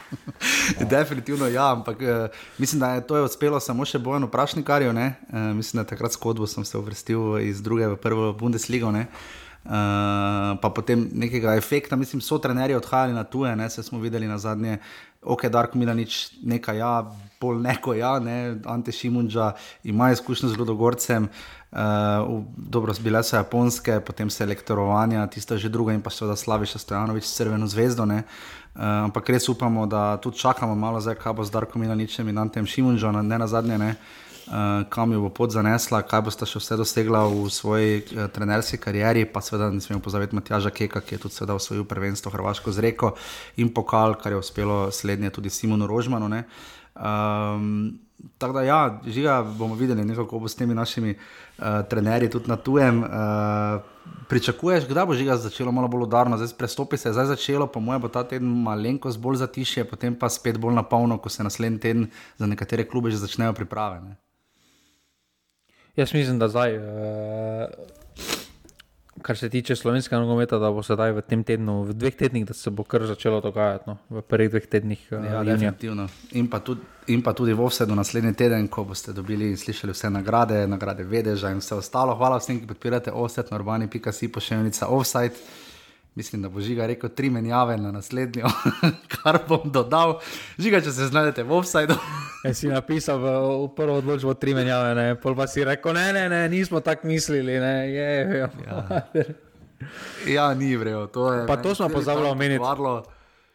[0.90, 2.28] Definitivno ja, ampak uh,
[2.58, 4.90] mislim, da je to je uspelo samo še bojem vprašnikarju.
[4.90, 8.90] Uh, mislim, da takrat skodbo sem se uvrstil iz druge v prvo Bundesligo.
[8.90, 9.06] Ne?
[9.66, 14.28] Uh, pa potem nekega efekta, mislim, so trenerji odhajali na tuje, ne, se smo videli
[14.28, 14.78] na zadnje,
[15.22, 16.92] ok, Darko Milanič, nekaj ja,
[17.46, 19.52] pol neko ja, ne, Ante Šimunča
[19.84, 21.28] ima izkušnjo z Ludogorcem,
[21.70, 21.78] uh,
[22.56, 27.24] dobro, bile so japonske, potem se elektorovanja, tista že druga in pa seveda Slaviša Stojanovič
[27.24, 28.24] s Crveno zvezdo, ne,
[28.74, 32.38] uh, ampak res upamo, da tudi čakamo malo zdaj, kaj bo z Darko Milaničem in
[32.38, 36.58] Antem Šimunčem, ne na zadnje, ne, uh, kam jo bo pot zanesla, kaj boste še
[36.58, 41.14] vse dosegla v svoji uh, trenerski karieri, pa seveda ne smemo pozabiti Matjaža Keka, ki
[41.14, 43.14] je tudi seveda osvojil prvenstvo Hrvaško z reko
[43.62, 46.26] in pokal, kar je uspelo slednje tudi Simonu Rožmanu.
[46.26, 46.48] Ne.
[46.96, 47.98] Um,
[48.38, 51.14] tako da, ja, žiga bomo videli, kako bo s temi našimi
[51.58, 53.02] uh, trenerji tudi na tujem.
[53.02, 53.08] Uh,
[54.28, 58.02] pričakuješ, kdaj bo žiga začelo malo bolj udarno, zdaj prestopi se, zdaj začelo, po mojem,
[58.02, 62.08] bo ta teden malenkost bolj zatišje, potem pa spet bolj napolno, ko se naslednji teden
[62.38, 64.00] za nekatere klube že začnejo priprave.
[64.00, 64.16] Ne?
[65.96, 66.78] Jaz mislim, da zdaj.
[66.78, 68.05] Uh
[69.22, 72.54] kar se tiče slovenskega nogometa, da bo sedaj v tem tednu, v dveh tednih, da
[72.54, 75.06] se bo kar začelo dogajati, no, v prvih dveh tednih.
[75.12, 76.08] Eh, ja, definitivno.
[76.32, 76.80] In pa, tudi,
[77.12, 80.66] in pa tudi v vse do naslednji teden, ko boste dobili in slišali vse nagrade,
[80.66, 82.16] nagrade vedeža in vse ostalo.
[82.16, 85.34] Hvala vsem, ki podpirate offset, normani, pika si pošiljnica offside.
[86.16, 88.48] Mislim, da bo žiga rekel tri menjave na naslednjo,
[89.14, 90.14] kar bom dodal.
[90.58, 91.98] Žiga, če se znajdete v offsajdu.
[92.46, 93.30] Ja, si napisal v,
[93.66, 95.06] v prvo odločbo tri menjave, ne?
[95.18, 97.56] pol pa si rekel, ne, ne, ne, nismo tako mislili.
[97.58, 97.72] Ne?
[97.90, 98.78] Je, je, ja.
[100.36, 101.08] ja, ni vrejo.
[101.10, 101.26] To,
[101.62, 102.62] to smo pozabili omeniti.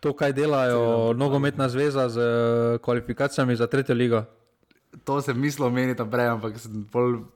[0.04, 2.20] To, kaj delajo nogometna zveza z
[2.84, 4.26] kvalifikacijami za tretjo ligo
[5.04, 6.86] to sem mislil omeniti prej, ampak sem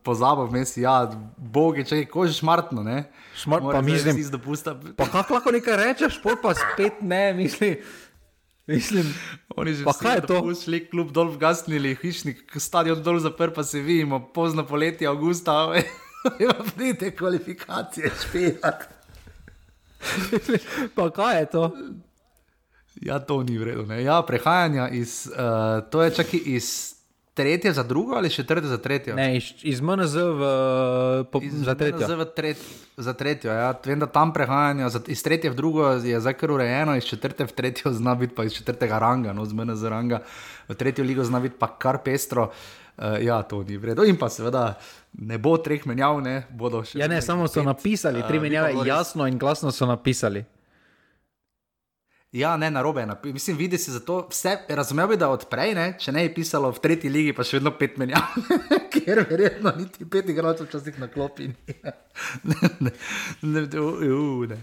[0.04, 0.96] pozabil, da si ja,
[1.38, 2.86] bogi, če je koži šmartno.
[3.36, 4.76] Šmart, pa mislim, da pusta.
[4.98, 7.78] Pa kako lahko nekaj rečeš, šport pa spet ne, mislim.
[8.68, 9.06] Mislim,
[9.56, 10.38] oni že kaj je to?
[10.64, 15.70] Šli kljub dol v gasnili, hišnik, stadion dol zaprt, pa se vidimo, pozno poletje, avgusta,
[16.42, 18.90] ima pridite kvalifikacije, špijat.
[20.96, 21.72] pa kaj je to?
[23.02, 23.94] Ja, to ni vredno.
[23.94, 26.95] Ja, prehajanja iz, uh, to je čak iz
[27.36, 29.16] tretje za drugo ali četrte za tretjo?
[29.16, 30.42] Ne, iz, iz MNZ v,
[31.32, 32.08] po, iz za tretjo.
[32.08, 32.58] MNZ tret,
[32.98, 33.74] za tretjo, ja.
[33.86, 37.52] Vem, da tam prehajanje iz tretje v drugo je zdaj kar urejeno, iz četrte v
[37.52, 40.22] tretjo zna biti pa iz četrtega ranga, no z MNZ ranga.
[40.68, 42.52] V tretjo ligo zna biti pa kar pestro.
[42.98, 44.04] Uh, ja, to ni vredno.
[44.08, 44.78] In pa seveda
[45.14, 46.96] ne bo treh menjav, ne bodo še.
[47.00, 50.46] Ja, ne, samo so pet, napisali, tri uh, menjave, jasno in glasno so napisali.
[52.36, 53.08] Ja, ne, na robe.
[53.24, 54.28] Mislim, vidi se za to.
[54.30, 55.86] Vse, razumel bi, da odprej, ne?
[56.00, 58.34] če ne je pisalo v tretji ligi, pa še vedno pet menjav,
[58.94, 61.48] ker verjetno niti pet igralcev včasih na klopi.
[62.52, 62.92] ne, ne,
[63.40, 63.86] ne, ne,
[64.52, 64.58] ne.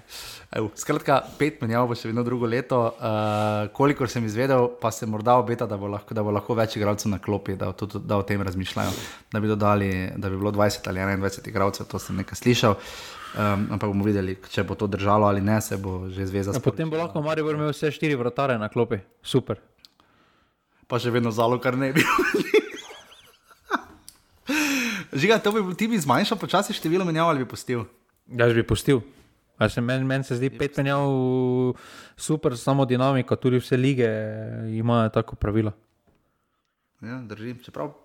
[0.83, 2.83] Skratka, pet menjav bo še vedno drugo leto.
[2.93, 6.77] Uh, kolikor sem izvedel, pa se morda obeta, da bo lahko, da bo lahko več
[6.77, 8.93] igralcev na klopi, da, to, da o tem razmišljajo.
[9.33, 12.77] Da bi, dodali, da bi bilo 20 ali 21 igralcev, to sem nekaj slišal.
[13.33, 16.53] Um, ampak bomo videli, če bo to držalo ali ne, se bo že zvezda.
[16.53, 19.01] Ja, potem bo lahko Marijo imel vse štiri vrtare na klopi.
[19.25, 19.57] Super.
[20.85, 22.05] Pa še vedno zalo, kar ne bi.
[25.23, 27.89] Žiga, to bi ti bi zmanjšal počasi število menjav ali bi pustil?
[28.29, 29.01] Ja, bi pustil.
[29.81, 31.09] Meni men se zdi pet menjav
[32.17, 34.09] super, samo dinamika, tudi vse lige
[34.77, 35.73] imajo tako pravilo.
[37.01, 37.65] Ja, držim.
[37.65, 37.97] Čeprav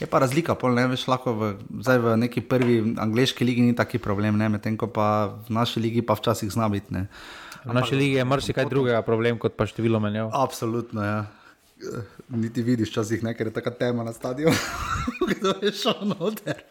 [0.00, 4.00] Je pa razlika, pol, ne veš, lahko v, v neki prvi angliški ligi ni taki
[4.02, 6.94] problem, medtem ko pa v naši ligi pa včasih zna biti.
[6.94, 7.06] Ne.
[7.64, 10.34] V naši ligi je marsikaj drugega problem kot pa število menjav.
[10.34, 11.24] Absolutno, ja.
[12.28, 14.56] Niti vidiš, včasih nekaj je tako tema na stadionu,
[15.30, 16.64] kdo je šel noter.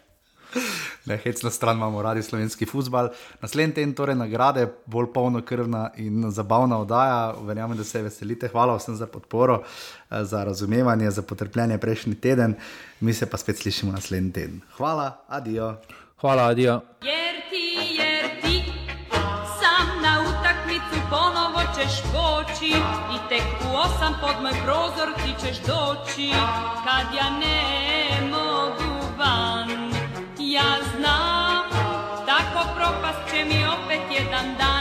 [1.06, 3.08] Ne, hecna stran imamo radi slovenski futbal.
[3.40, 7.34] Naslednji teden torej nagrade, bolj polno krvna in zabavna oddaja.
[7.42, 8.48] Verjamem, da se veselite.
[8.48, 9.62] Hvala vsem za podporo,
[10.10, 12.54] eh, za razumevanje, za potrpljenje prejšnji teden.
[13.00, 14.60] Mi se pa spet slišimo naslednji teden.
[14.76, 15.76] Hvala, adijo.
[16.20, 16.80] Hvala, adijo.
[22.64, 26.30] I tek u osam pod moj prozor ti ćeš doći
[26.84, 28.03] kad ja ne
[30.54, 31.64] ja znam,
[32.26, 34.74] tako propast će mi opet jedan dan.